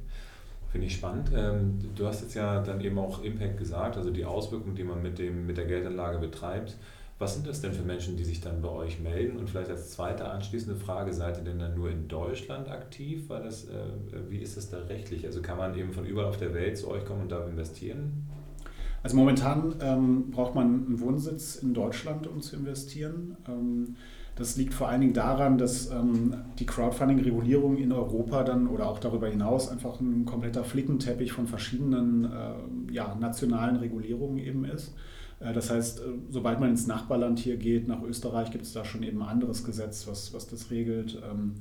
Finde 0.70 0.86
ich 0.86 0.94
spannend. 0.94 1.30
Ähm, 1.34 1.78
du 1.94 2.06
hast 2.06 2.22
jetzt 2.22 2.34
ja 2.34 2.62
dann 2.62 2.80
eben 2.80 2.98
auch 2.98 3.22
Impact 3.22 3.58
gesagt, 3.58 3.98
also 3.98 4.10
die 4.10 4.24
Auswirkungen, 4.24 4.74
die 4.74 4.84
man 4.84 5.02
mit, 5.02 5.18
dem, 5.18 5.46
mit 5.46 5.58
der 5.58 5.66
Geldanlage 5.66 6.18
betreibt. 6.18 6.78
Was 7.18 7.34
sind 7.34 7.46
das 7.46 7.60
denn 7.60 7.72
für 7.72 7.82
Menschen, 7.82 8.16
die 8.16 8.24
sich 8.24 8.40
dann 8.40 8.62
bei 8.62 8.70
euch 8.70 8.98
melden? 8.98 9.36
Und 9.36 9.50
vielleicht 9.50 9.70
als 9.70 9.90
zweite 9.90 10.30
anschließende 10.30 10.78
Frage, 10.80 11.12
seid 11.12 11.36
ihr 11.36 11.44
denn 11.44 11.58
dann 11.58 11.74
nur 11.74 11.90
in 11.90 12.08
Deutschland 12.08 12.70
aktiv? 12.70 13.28
Weil 13.28 13.42
das, 13.42 13.66
äh, 13.66 13.84
wie 14.30 14.38
ist 14.38 14.56
das 14.56 14.70
da 14.70 14.78
rechtlich? 14.78 15.26
Also 15.26 15.42
kann 15.42 15.58
man 15.58 15.76
eben 15.76 15.92
von 15.92 16.06
überall 16.06 16.28
auf 16.28 16.38
der 16.38 16.54
Welt 16.54 16.78
zu 16.78 16.88
euch 16.88 17.04
kommen 17.04 17.22
und 17.22 17.32
da 17.32 17.46
investieren? 17.46 18.26
Also 19.02 19.16
momentan 19.16 19.74
ähm, 19.80 20.30
braucht 20.30 20.54
man 20.54 20.86
einen 20.86 21.00
Wohnsitz 21.00 21.56
in 21.56 21.74
Deutschland, 21.74 22.26
um 22.26 22.40
zu 22.40 22.56
investieren. 22.56 23.36
Ähm, 23.46 23.96
Das 24.34 24.56
liegt 24.56 24.72
vor 24.72 24.88
allen 24.88 25.02
Dingen 25.02 25.12
daran, 25.12 25.58
dass 25.58 25.90
ähm, 25.90 26.34
die 26.58 26.64
Crowdfunding-Regulierung 26.64 27.76
in 27.76 27.92
Europa 27.92 28.44
dann 28.44 28.66
oder 28.66 28.88
auch 28.88 28.98
darüber 28.98 29.28
hinaus 29.28 29.68
einfach 29.68 30.00
ein 30.00 30.24
kompletter 30.24 30.64
Flickenteppich 30.64 31.32
von 31.32 31.46
verschiedenen 31.46 32.24
äh, 32.24 32.92
ja, 32.92 33.14
nationalen 33.14 33.76
Regulierungen 33.76 34.38
eben 34.38 34.64
ist. 34.64 34.94
Äh, 35.40 35.52
das 35.52 35.70
heißt, 35.70 36.00
äh, 36.00 36.02
sobald 36.30 36.60
man 36.60 36.70
ins 36.70 36.86
Nachbarland 36.86 37.38
hier 37.38 37.58
geht, 37.58 37.88
nach 37.88 38.02
Österreich, 38.02 38.50
gibt 38.50 38.64
es 38.64 38.72
da 38.72 38.86
schon 38.86 39.02
eben 39.02 39.22
ein 39.22 39.28
anderes 39.28 39.64
Gesetz, 39.64 40.06
was, 40.06 40.32
was 40.32 40.48
das 40.48 40.70
regelt. 40.70 41.22
Ähm, 41.30 41.56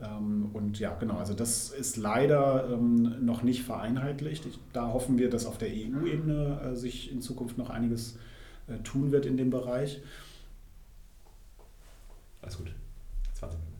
ähm, 0.00 0.48
und 0.54 0.78
ja, 0.78 0.94
genau, 0.94 1.18
also 1.18 1.34
das 1.34 1.70
ist 1.70 1.98
leider 1.98 2.70
ähm, 2.72 3.24
noch 3.24 3.42
nicht 3.42 3.62
vereinheitlicht. 3.64 4.48
Da 4.72 4.92
hoffen 4.92 5.18
wir, 5.18 5.28
dass 5.28 5.44
auf 5.44 5.58
der 5.58 5.68
EU-Ebene 5.68 6.60
äh, 6.72 6.74
sich 6.74 7.12
in 7.12 7.20
Zukunft 7.20 7.58
noch 7.58 7.70
einiges 7.70 8.18
tun 8.82 9.12
wird 9.12 9.26
in 9.26 9.36
dem 9.36 9.50
Bereich. 9.50 10.00
Alles 12.44 12.58
gut. 12.58 12.74
20 13.32 13.58
Minuten. 13.58 13.74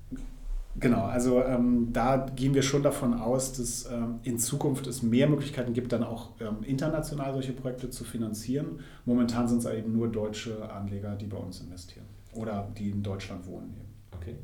Genau, 0.80 1.04
also 1.04 1.44
ähm, 1.44 1.92
da 1.92 2.26
gehen 2.34 2.54
wir 2.54 2.62
schon 2.62 2.82
davon 2.82 3.14
aus, 3.14 3.52
dass 3.52 3.86
ähm, 3.92 4.18
in 4.24 4.38
Zukunft 4.38 4.86
es 4.86 5.02
mehr 5.02 5.28
Möglichkeiten 5.28 5.72
gibt, 5.72 5.92
dann 5.92 6.02
auch 6.02 6.30
ähm, 6.40 6.64
international 6.64 7.32
solche 7.32 7.52
Projekte 7.52 7.90
zu 7.90 8.04
finanzieren. 8.04 8.80
Momentan 9.04 9.46
sind 9.46 9.58
es 9.58 9.66
eben 9.66 9.92
nur 9.92 10.08
deutsche 10.10 10.68
Anleger, 10.72 11.14
die 11.14 11.26
bei 11.26 11.36
uns 11.36 11.60
investieren 11.60 12.06
oder 12.32 12.68
die 12.76 12.90
in 12.90 13.02
Deutschland 13.02 13.46
wohnen. 13.46 13.74
Eben. 13.78 13.94
Okay. 14.16 14.36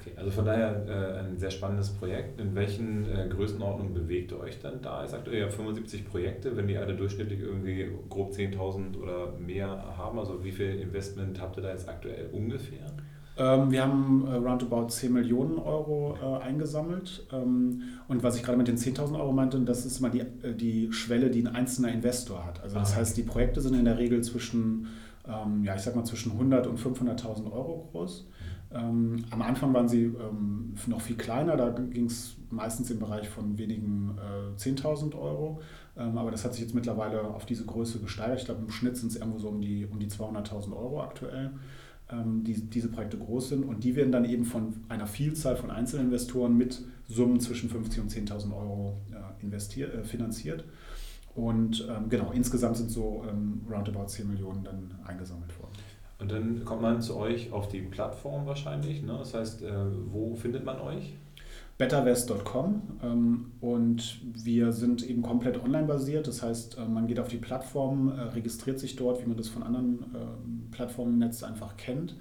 Okay, 0.00 0.12
also 0.16 0.30
von 0.30 0.46
daher 0.46 0.86
äh, 0.88 1.18
ein 1.18 1.38
sehr 1.38 1.50
spannendes 1.50 1.90
Projekt. 1.90 2.40
In 2.40 2.54
welchen 2.54 3.04
äh, 3.04 3.28
Größenordnungen 3.28 3.92
bewegt 3.92 4.32
ihr 4.32 4.40
euch 4.40 4.58
dann 4.58 4.80
da? 4.80 5.02
Ihr 5.02 5.08
sagt, 5.08 5.28
ihr 5.28 5.42
habt 5.42 5.52
75 5.52 6.08
Projekte, 6.08 6.56
wenn 6.56 6.66
die 6.66 6.78
alle 6.78 6.94
durchschnittlich 6.94 7.40
irgendwie 7.40 7.86
grob 8.08 8.32
10.000 8.32 8.96
oder 8.96 9.32
mehr 9.38 9.68
haben, 9.98 10.18
also 10.18 10.42
wie 10.42 10.52
viel 10.52 10.80
Investment 10.80 11.38
habt 11.38 11.58
ihr 11.58 11.62
da 11.62 11.70
jetzt 11.70 11.86
aktuell 11.86 12.30
ungefähr? 12.32 12.86
Ähm, 13.40 13.70
wir 13.70 13.82
haben 13.82 14.26
äh, 14.26 14.34
roundabout 14.34 14.88
10 14.88 15.14
Millionen 15.14 15.58
Euro 15.58 16.14
äh, 16.20 16.44
eingesammelt. 16.44 17.26
Ähm, 17.32 17.84
und 18.06 18.22
was 18.22 18.36
ich 18.36 18.42
gerade 18.42 18.58
mit 18.58 18.68
den 18.68 18.76
10.000 18.76 19.18
Euro 19.18 19.32
meinte, 19.32 19.58
das 19.60 19.86
ist 19.86 19.98
immer 19.98 20.10
die, 20.10 20.20
äh, 20.20 20.54
die 20.54 20.92
Schwelle, 20.92 21.30
die 21.30 21.40
ein 21.40 21.54
einzelner 21.54 21.90
Investor 21.90 22.44
hat. 22.44 22.62
Also 22.62 22.78
das 22.78 22.92
ah. 22.92 22.96
heißt, 22.96 23.16
die 23.16 23.22
Projekte 23.22 23.62
sind 23.62 23.74
in 23.74 23.86
der 23.86 23.96
Regel 23.96 24.22
zwischen, 24.22 24.88
ähm, 25.26 25.64
ja, 25.64 25.74
ich 25.74 25.80
sag 25.80 25.96
mal 25.96 26.04
zwischen 26.04 26.32
100 26.32 26.66
und 26.66 26.78
500.000 26.78 27.50
Euro 27.50 27.88
groß. 27.90 28.28
Am 28.72 29.42
Anfang 29.42 29.74
waren 29.74 29.88
sie 29.88 30.14
noch 30.86 31.00
viel 31.00 31.16
kleiner, 31.16 31.56
da 31.56 31.70
ging 31.70 32.04
es 32.04 32.36
meistens 32.50 32.88
im 32.92 33.00
Bereich 33.00 33.28
von 33.28 33.58
wenigen 33.58 34.16
äh, 34.16 34.56
10.000 34.56 35.18
Euro. 35.18 35.60
Aber 35.96 36.30
das 36.30 36.44
hat 36.44 36.52
sich 36.52 36.62
jetzt 36.62 36.74
mittlerweile 36.76 37.22
auf 37.22 37.46
diese 37.46 37.66
Größe 37.66 37.98
gesteigert. 37.98 38.38
Ich 38.38 38.44
glaube, 38.44 38.60
im 38.60 38.70
Schnitt 38.70 38.96
sind 38.96 39.10
es 39.10 39.16
irgendwo 39.16 39.40
so 39.40 39.48
um 39.48 39.60
die, 39.60 39.86
um 39.86 39.98
die 39.98 40.06
200.000 40.06 40.70
Euro 40.76 41.02
aktuell, 41.02 41.50
die 42.44 42.54
diese 42.54 42.88
Projekte 42.88 43.18
groß 43.18 43.50
sind. 43.50 43.64
Und 43.64 43.84
die 43.84 43.96
werden 43.96 44.12
dann 44.12 44.24
eben 44.24 44.44
von 44.44 44.74
einer 44.88 45.06
Vielzahl 45.06 45.56
von 45.56 45.70
Einzelinvestoren 45.70 46.56
mit 46.56 46.82
Summen 47.08 47.40
zwischen 47.40 47.70
50.000 47.70 48.00
und 48.00 48.10
10.000 48.10 48.56
Euro 48.56 48.98
äh, 49.10 49.42
investiert, 49.42 49.94
äh, 49.94 50.04
finanziert. 50.04 50.64
Und 51.34 51.86
ähm, 51.88 52.08
genau, 52.08 52.32
insgesamt 52.32 52.76
sind 52.76 52.90
so 52.90 53.24
ähm, 53.28 53.62
roundabout 53.70 54.06
10 54.06 54.28
Millionen 54.28 54.64
dann 54.64 54.94
eingesammelt 55.04 55.58
worden. 55.60 55.72
Und 56.18 56.30
dann 56.30 56.64
kommt 56.64 56.82
man 56.82 57.00
zu 57.00 57.16
euch 57.16 57.52
auf 57.52 57.68
die 57.68 57.80
Plattform 57.80 58.46
wahrscheinlich. 58.46 59.02
Ne? 59.02 59.16
Das 59.18 59.32
heißt, 59.32 59.62
äh, 59.62 59.72
wo 60.10 60.34
findet 60.34 60.64
man 60.64 60.80
euch? 60.80 61.14
betterwest.com 61.80 62.82
ähm, 63.02 63.52
und 63.62 64.20
wir 64.44 64.70
sind 64.70 65.02
eben 65.08 65.22
komplett 65.22 65.64
online 65.64 65.86
basiert. 65.86 66.28
Das 66.28 66.42
heißt, 66.42 66.76
äh, 66.76 66.84
man 66.84 67.06
geht 67.06 67.18
auf 67.18 67.28
die 67.28 67.38
Plattform, 67.38 68.10
äh, 68.10 68.20
registriert 68.20 68.78
sich 68.78 68.96
dort, 68.96 69.22
wie 69.22 69.26
man 69.26 69.38
das 69.38 69.48
von 69.48 69.62
anderen 69.62 70.02
äh, 70.14 70.76
Plattformen 70.76 71.14
im 71.14 71.18
Netz 71.20 71.42
einfach 71.42 71.78
kennt, 71.78 72.16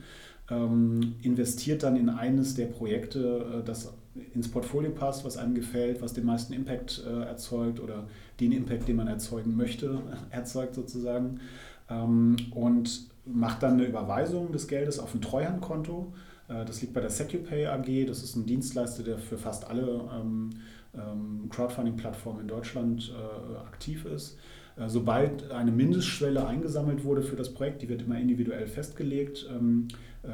ähm, 0.50 1.16
investiert 1.24 1.84
dann 1.84 1.98
in 1.98 2.08
eines 2.08 2.56
der 2.56 2.68
Projekte, 2.68 3.62
das 3.66 3.94
ins 4.34 4.50
Portfolio 4.50 4.92
passt, 4.92 5.26
was 5.26 5.36
einem 5.36 5.56
gefällt, 5.56 6.02
was 6.02 6.14
den 6.14 6.26
meisten 6.26 6.54
Impact 6.54 7.04
erzeugt 7.06 7.82
oder 7.82 8.08
den 8.40 8.54
Impact, 8.54 8.88
den 8.88 8.96
man 8.96 9.08
erzeugen 9.08 9.58
möchte, 9.58 10.02
erzeugt 10.30 10.74
sozusagen. 10.74 11.42
Ähm, 11.90 12.38
und 12.52 13.10
macht 13.26 13.62
dann 13.62 13.74
eine 13.74 13.86
Überweisung 13.86 14.54
des 14.54 14.68
Geldes 14.68 15.00
auf 15.00 15.14
ein 15.14 15.22
Treuhandkonto. 15.22 16.14
Äh, 16.50 16.66
das 16.66 16.82
liegt 16.82 16.94
bei 16.94 17.02
der 17.02 17.10
SecuPay 17.10 17.68
AG. 17.68 18.08
Das 18.08 18.24
ist 18.24 18.36
ein 18.36 18.46
Dienstleister, 18.46 19.04
der 19.04 19.18
für 19.18 19.38
fast 19.38 19.68
alle 19.70 20.02
ähm, 20.14 20.50
ähm, 20.94 21.50
Crowdfunding-Plattformen 21.50 22.42
in 22.42 22.48
Deutschland 22.48 23.14
äh, 23.14 23.58
aktiv 23.58 24.06
ist. 24.06 24.38
Äh, 24.76 24.90
sobald 24.90 25.52
eine 25.52 25.72
Mindestschwelle 25.72 26.46
eingesammelt 26.46 27.04
wurde 27.04 27.22
für 27.22 27.36
das 27.36 27.54
Projekt, 27.54 27.82
die 27.82 27.90
wird 27.90 28.02
immer 28.02 28.20
individuell 28.20 28.68
festgelegt, 28.68 29.48
ähm, 29.50 29.88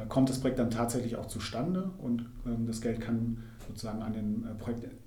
kommt 0.08 0.28
das 0.28 0.40
Projekt 0.40 0.58
dann 0.58 0.70
tatsächlich 0.70 1.14
auch 1.14 1.26
zustande 1.26 1.90
und 1.98 2.26
das 2.66 2.80
Geld 2.80 3.00
kann 3.00 3.44
sozusagen 3.68 4.02
an 4.02 4.12
den 4.14 4.44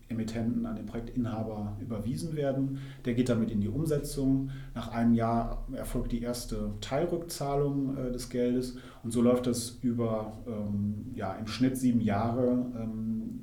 Projektemittenten, 0.10 0.65
an 0.65 0.76
den 0.76 0.86
Projektinhaber 0.86 1.78
überwiesen 1.80 2.36
werden. 2.36 2.80
Der 3.06 3.13
geht 3.13 3.30
damit 3.30 3.52
in 3.52 3.62
die 3.62 3.67
Umsetzung. 3.67 4.50
Nach 4.74 4.91
einem 4.91 5.13
Jahr 5.13 5.67
erfolgt 5.74 6.12
die 6.12 6.22
erste 6.22 6.72
Teilrückzahlung 6.82 7.98
äh, 7.98 8.12
des 8.12 8.30
Geldes 8.30 8.78
und 9.04 9.12
so 9.12 9.22
läuft 9.22 9.48
das 9.48 9.78
über 9.82 10.34
ähm, 10.48 11.12
ja, 11.15 11.34
im 11.34 11.48
Schnitt 11.48 11.78
sieben 11.78 12.02
Jahre. 12.02 12.65
Ähm, 12.78 13.39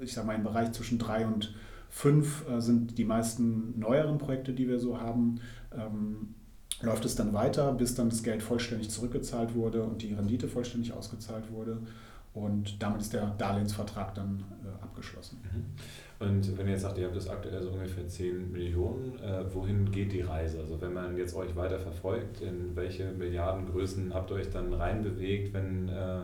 ich 0.00 0.12
sage 0.12 0.26
mal 0.26 0.36
im 0.36 0.44
Bereich 0.44 0.72
zwischen 0.72 0.98
drei 0.98 1.26
und 1.26 1.54
fünf 1.88 2.48
äh, 2.48 2.60
sind 2.60 2.96
die 2.96 3.04
meisten 3.04 3.78
neueren 3.78 4.18
Projekte, 4.18 4.52
die 4.52 4.68
wir 4.68 4.78
so 4.78 5.00
haben. 5.00 5.40
Ähm, 5.76 6.34
läuft 6.82 7.04
es 7.04 7.14
dann 7.14 7.34
weiter, 7.34 7.72
bis 7.72 7.94
dann 7.94 8.08
das 8.08 8.22
Geld 8.22 8.42
vollständig 8.42 8.88
zurückgezahlt 8.90 9.54
wurde 9.54 9.82
und 9.82 10.00
die 10.00 10.14
Rendite 10.14 10.48
vollständig 10.48 10.94
ausgezahlt 10.94 11.52
wurde. 11.52 11.82
Und 12.32 12.80
damit 12.80 13.00
ist 13.00 13.12
der 13.12 13.26
Darlehensvertrag 13.38 14.14
dann 14.14 14.44
äh, 14.64 14.82
abgeschlossen. 14.82 15.38
Mhm. 15.42 16.26
Und 16.26 16.58
wenn 16.58 16.66
ihr 16.66 16.72
jetzt 16.74 16.82
sagt, 16.82 16.98
ihr 16.98 17.06
habt 17.06 17.16
das 17.16 17.28
aktuell 17.28 17.62
so 17.62 17.70
ungefähr 17.70 18.06
10 18.06 18.52
Millionen, 18.52 19.18
äh, 19.20 19.42
wohin 19.52 19.90
geht 19.90 20.12
die 20.12 20.20
Reise? 20.20 20.60
Also 20.60 20.80
wenn 20.80 20.92
man 20.92 21.16
jetzt 21.16 21.34
euch 21.34 21.56
weiter 21.56 21.78
verfolgt, 21.78 22.40
in 22.40 22.76
welche 22.76 23.10
Milliardengrößen 23.12 24.12
habt 24.14 24.30
ihr 24.30 24.36
euch 24.36 24.50
dann 24.50 24.72
reinbewegt, 24.72 25.52
wenn 25.54 25.88
äh, 25.88 26.20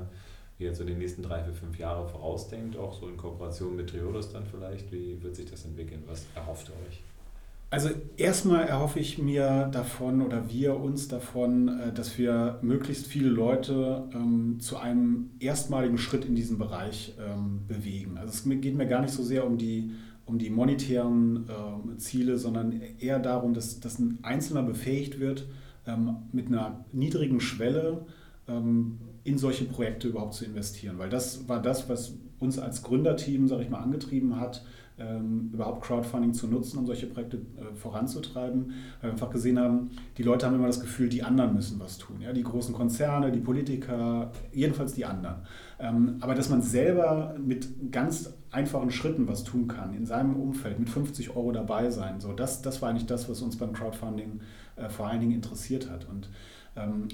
ihr 0.59 0.69
jetzt 0.69 0.79
so 0.79 0.85
die 0.85 0.95
nächsten 0.95 1.23
drei, 1.23 1.42
vier, 1.42 1.55
fünf 1.55 1.79
Jahre 1.79 2.07
vorausdenkt, 2.07 2.77
auch 2.77 2.92
so 2.92 3.09
in 3.09 3.16
Kooperation 3.16 3.75
mit 3.75 3.90
Triodos 3.90 4.33
dann 4.33 4.45
vielleicht, 4.45 4.92
wie 4.92 5.21
wird 5.23 5.35
sich 5.35 5.51
das 5.51 5.64
entwickeln? 5.64 6.03
Was 6.07 6.27
erhofft 6.35 6.69
ihr 6.69 6.87
euch? 6.87 7.03
Also 7.68 7.90
erstmal 8.16 8.68
erhoffe 8.68 9.00
ich 9.00 9.18
mir 9.18 9.68
davon 9.72 10.22
oder 10.22 10.48
wir 10.48 10.76
uns 10.76 11.09
davon, 11.09 11.68
äh, 11.68 11.92
dass 11.92 12.16
wir 12.16 12.61
möglichst 12.62 13.07
viele 13.07 13.29
Leute 13.29 14.09
ähm, 14.14 14.61
zu 14.61 14.76
einem 14.76 15.31
erstmaligen 15.40 15.98
Schritt 15.98 16.24
in 16.24 16.37
diesem 16.37 16.59
Bereich 16.59 17.14
ähm, 17.18 17.66
bewegen. 17.66 18.18
Also 18.18 18.33
es 18.33 18.61
geht 18.61 18.76
mir 18.76 18.87
gar 18.87 19.02
nicht 19.02 19.12
so 19.12 19.24
sehr 19.24 19.44
um 19.44 19.59
die, 19.59 19.90
um 20.26 20.38
die 20.38 20.48
monetären 20.48 21.48
äh, 21.48 21.96
Ziele, 21.98 22.38
sondern 22.38 22.81
eher 22.98 23.18
darum, 23.18 23.52
dass, 23.52 23.81
dass 23.81 23.98
ein 23.98 24.20
Einzelner 24.22 24.62
befähigt 24.62 25.18
wird, 25.18 25.48
ähm, 25.88 26.18
mit 26.33 26.46
einer 26.46 26.85
niedrigen 26.92 27.40
Schwelle 27.40 28.07
ähm, 28.46 28.98
in 29.24 29.38
solche 29.38 29.64
Projekte 29.64 30.07
überhaupt 30.07 30.35
zu 30.35 30.44
investieren. 30.44 30.98
Weil 30.98 31.11
das 31.11 31.48
war 31.48 31.61
das, 31.61 31.88
was 31.88 32.14
uns 32.38 32.61
als 32.61 32.85
Gründerteam, 32.85 33.48
sage 33.48 33.64
ich 33.64 33.70
mal, 33.70 33.81
angetrieben 33.81 34.38
hat, 34.38 34.64
ähm, 34.98 35.50
überhaupt 35.52 35.82
Crowdfunding 35.82 36.32
zu 36.32 36.46
nutzen, 36.46 36.78
um 36.78 36.87
solche 36.87 37.06
Projekte 37.06 37.37
äh, 37.37 37.74
voranzutreiben. 37.74 38.72
Weil 39.00 39.09
wir 39.09 39.11
einfach 39.12 39.30
gesehen 39.30 39.59
haben, 39.59 39.90
die 40.16 40.22
Leute 40.22 40.46
haben 40.46 40.54
immer 40.54 40.66
das 40.66 40.80
Gefühl, 40.80 41.09
die 41.09 41.22
anderen 41.22 41.54
müssen 41.54 41.78
was 41.78 41.98
tun. 41.98 42.20
Ja? 42.20 42.32
Die 42.32 42.42
großen 42.42 42.74
Konzerne, 42.74 43.30
die 43.30 43.40
Politiker, 43.40 44.32
jedenfalls 44.52 44.94
die 44.94 45.04
anderen. 45.04 45.37
Ähm, 45.78 46.16
aber 46.20 46.35
dass 46.35 46.48
man 46.48 46.62
selber 46.62 47.35
mit 47.38 47.92
ganz 47.92 48.32
einfachen 48.50 48.90
Schritten 48.90 49.28
was 49.28 49.44
tun 49.44 49.68
kann, 49.68 49.94
in 49.94 50.06
seinem 50.06 50.37
Umfeld, 50.37 50.78
mit 50.78 50.88
50 50.88 51.37
Euro 51.37 51.52
dabei 51.52 51.90
sein, 51.90 52.20
so, 52.20 52.32
das, 52.32 52.62
das 52.62 52.80
war 52.80 52.88
eigentlich 52.88 53.06
das, 53.06 53.28
was 53.28 53.42
uns 53.42 53.56
beim 53.56 53.72
Crowdfunding 53.74 54.40
äh, 54.76 54.88
vor 54.88 55.09
allen 55.09 55.20
Dingen 55.20 55.32
interessiert 55.32 55.90
hat. 55.90 56.09
Und 56.09 56.30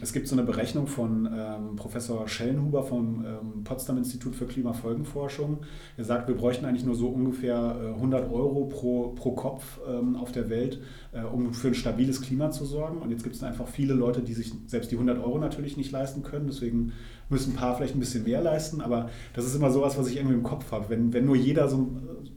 es 0.00 0.12
gibt 0.12 0.26
so 0.26 0.34
eine 0.34 0.44
Berechnung 0.44 0.88
von 0.88 1.26
ähm, 1.26 1.76
Professor 1.76 2.26
Schellenhuber 2.26 2.82
vom 2.82 3.24
ähm, 3.24 3.64
Potsdam 3.64 3.96
Institut 3.96 4.34
für 4.34 4.46
Klimafolgenforschung. 4.46 5.58
Er 5.96 6.04
sagt, 6.04 6.26
wir 6.26 6.34
bräuchten 6.34 6.64
eigentlich 6.64 6.84
nur 6.84 6.96
so 6.96 7.08
ungefähr 7.08 7.76
100 7.94 8.24
äh, 8.24 8.32
Euro 8.32 8.64
pro, 8.66 9.10
pro 9.10 9.32
Kopf 9.32 9.78
auf 10.20 10.32
der 10.32 10.50
Welt, 10.50 10.80
äh, 11.12 11.22
um 11.22 11.54
für 11.54 11.68
ein 11.68 11.74
stabiles 11.74 12.20
Klima 12.22 12.50
zu 12.50 12.64
sorgen. 12.64 12.98
Und 12.98 13.10
jetzt 13.10 13.22
gibt 13.22 13.36
es 13.36 13.42
einfach 13.42 13.68
viele 13.68 13.94
Leute, 13.94 14.22
die 14.22 14.34
sich 14.34 14.52
selbst 14.66 14.90
die 14.90 14.96
100 14.96 15.18
Euro 15.18 15.38
natürlich 15.38 15.76
nicht 15.76 15.92
leisten 15.92 16.22
können. 16.22 16.46
Deswegen 16.46 16.92
müssen 17.28 17.52
ein 17.52 17.56
paar 17.56 17.76
vielleicht 17.76 17.94
ein 17.94 18.00
bisschen 18.00 18.24
mehr 18.24 18.42
leisten. 18.42 18.80
Aber 18.80 19.10
das 19.34 19.44
ist 19.44 19.54
immer 19.54 19.70
sowas, 19.70 19.98
was 19.98 20.08
ich 20.08 20.16
irgendwie 20.16 20.34
im 20.34 20.42
Kopf 20.42 20.70
habe. 20.72 20.88
Wenn, 20.88 21.12
wenn 21.12 21.24
nur 21.24 21.36
jeder 21.36 21.68
so 21.68 21.88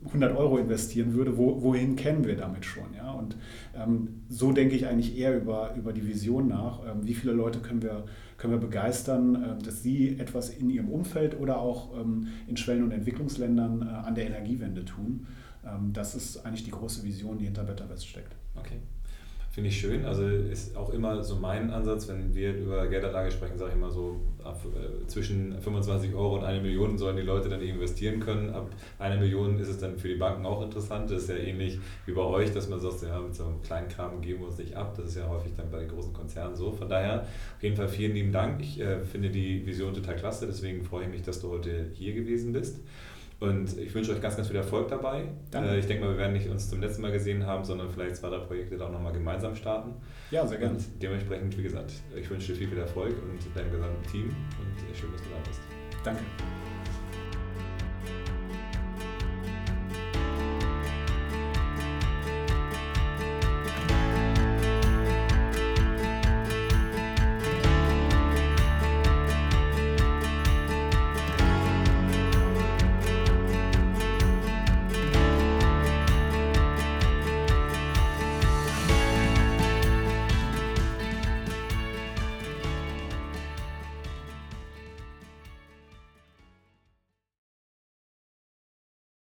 100 0.08 0.36
Euro 0.38 0.58
investieren 0.58 1.14
würde, 1.14 1.38
wo, 1.38 1.62
wohin 1.62 1.96
kämen 1.96 2.26
wir 2.26 2.36
damit 2.36 2.66
schon? 2.66 2.94
Ja? 2.96 3.12
Und 3.12 3.38
ähm, 3.76 4.24
so 4.30 4.52
denke 4.52 4.76
ich 4.76 4.88
eigentlich 4.88 5.18
eher 5.18 5.36
über, 5.36 5.74
über 5.76 5.94
die 5.94 6.08
Vision 6.08 6.48
nach. 6.48 6.80
Ähm, 6.86 7.06
wie 7.16 7.20
viele 7.22 7.34
Leute 7.34 7.60
können 7.60 7.82
wir, 7.82 8.06
können 8.38 8.54
wir 8.54 8.60
begeistern, 8.60 9.36
äh, 9.36 9.64
dass 9.64 9.82
sie 9.82 10.20
etwas 10.20 10.50
in 10.50 10.70
ihrem 10.70 10.90
Umfeld 10.90 11.40
oder 11.40 11.60
auch 11.60 11.98
ähm, 11.98 12.28
in 12.48 12.58
Schwellen- 12.58 12.84
und 12.84 12.92
Entwicklungsländern 12.92 13.82
äh, 13.82 13.86
an 13.86 14.16
der 14.16 14.28
Energiewende 14.28 14.86
tun? 14.86 15.28
Ähm, 15.66 15.94
das 15.94 16.16
ist 16.16 16.46
eigentlich 16.46 16.64
die 16.64 16.72
große 16.72 17.04
Vision, 17.04 17.38
die 17.38 17.46
hinter 17.46 17.64
Better 17.64 17.90
West 17.90 18.08
steckt. 18.08 18.36
Okay. 18.56 18.80
Finde 19.56 19.70
ich 19.70 19.80
schön. 19.80 20.04
Also 20.04 20.28
ist 20.28 20.76
auch 20.76 20.90
immer 20.90 21.24
so 21.24 21.38
mein 21.38 21.70
Ansatz, 21.70 22.10
wenn 22.10 22.36
wir 22.36 22.54
über 22.58 22.88
Geldanlage 22.88 23.32
sprechen, 23.32 23.58
sage 23.58 23.72
ich 23.72 23.78
immer 23.78 23.90
so, 23.90 24.20
ab, 24.44 24.60
äh, 24.66 25.08
zwischen 25.08 25.58
25 25.62 26.14
Euro 26.14 26.40
und 26.40 26.44
eine 26.44 26.60
Million 26.60 26.98
sollen 26.98 27.16
die 27.16 27.22
Leute 27.22 27.48
dann 27.48 27.62
investieren 27.62 28.20
können. 28.20 28.50
Ab 28.50 28.70
einer 29.00 29.16
Million 29.16 29.58
ist 29.58 29.70
es 29.70 29.78
dann 29.78 29.98
für 29.98 30.10
die 30.10 30.16
Banken 30.16 30.46
auch 30.46 30.62
interessant. 30.62 31.10
Das 31.10 31.22
ist 31.22 31.30
ja 31.30 31.38
ähnlich 31.38 31.80
wie 32.06 32.12
bei 32.12 32.24
euch, 32.24 32.52
dass 32.52 32.68
man 32.68 32.82
sagt, 32.82 33.04
ja, 33.04 33.18
mit 33.18 33.34
so 33.34 33.46
einem 33.46 33.62
kleinen 33.62 33.88
Kram 33.88 34.20
geben 34.20 34.42
wir 34.42 34.48
uns 34.48 34.58
nicht 34.58 34.76
ab. 34.76 34.94
Das 34.98 35.06
ist 35.06 35.16
ja 35.16 35.30
häufig 35.30 35.54
dann 35.56 35.72
bei 35.72 35.80
den 35.80 35.88
großen 35.88 36.12
Konzernen 36.12 36.58
so. 36.58 36.74
Von 36.74 36.90
daher 36.90 37.22
auf 37.22 37.64
jeden 37.64 37.78
Fall 37.78 37.88
vielen 37.88 38.14
lieben 38.14 38.34
Dank. 38.34 38.60
Ich 38.60 38.82
äh, 38.82 39.06
finde 39.06 39.30
die 39.30 39.66
Vision 39.66 39.94
total 39.94 40.18
klasse, 40.18 40.48
deswegen 40.48 40.84
freue 40.84 41.06
ich 41.06 41.10
mich, 41.10 41.22
dass 41.22 41.40
du 41.40 41.50
heute 41.50 41.92
hier 41.94 42.14
gewesen 42.14 42.52
bist. 42.52 42.82
Und 43.40 43.78
ich 43.78 43.94
wünsche 43.94 44.14
euch 44.14 44.22
ganz, 44.22 44.38
ganz 44.38 44.48
viel 44.48 44.58
Erfolg 44.58 44.88
dabei. 44.88 45.26
Danke. 45.52 45.70
Äh, 45.72 45.80
ich 45.80 45.88
denke 45.88 46.06
mal, 46.06 46.12
wir 46.12 46.18
werden 46.18 46.34
nicht 46.34 46.50
uns 46.50 46.70
zum 46.70 46.80
letzten 46.80 47.02
Mal 47.02 47.12
gesehen 47.12 47.46
haben, 47.46 47.66
sondern 47.66 47.90
vielleicht 47.90 48.16
zwei, 48.16 48.30
drei 48.30 48.40
Projekte 48.40 48.78
da 48.78 48.88
auch 48.88 48.92
nochmal 48.92 49.14
gemeinsam 49.14 49.56
starten. 49.56 49.94
Ja, 50.32 50.48
sehr 50.48 50.58
gerne. 50.58 50.76
Und 50.76 50.84
dementsprechend, 51.02 51.58
wie 51.58 51.64
gesagt, 51.64 51.92
ich 52.16 52.30
wünsche 52.30 52.54
dir 52.54 52.60
viel, 52.60 52.70
viel 52.70 52.80
Erfolg 52.80 53.14
und 53.22 53.56
deinem 53.56 53.72
gesamten 53.72 54.04
Team 54.10 54.30
und 54.30 54.96
schön, 54.96 55.12
dass 55.12 55.22
du 55.22 55.30
da 55.30 55.50
bist. 55.50 55.60
Danke. 56.04 56.22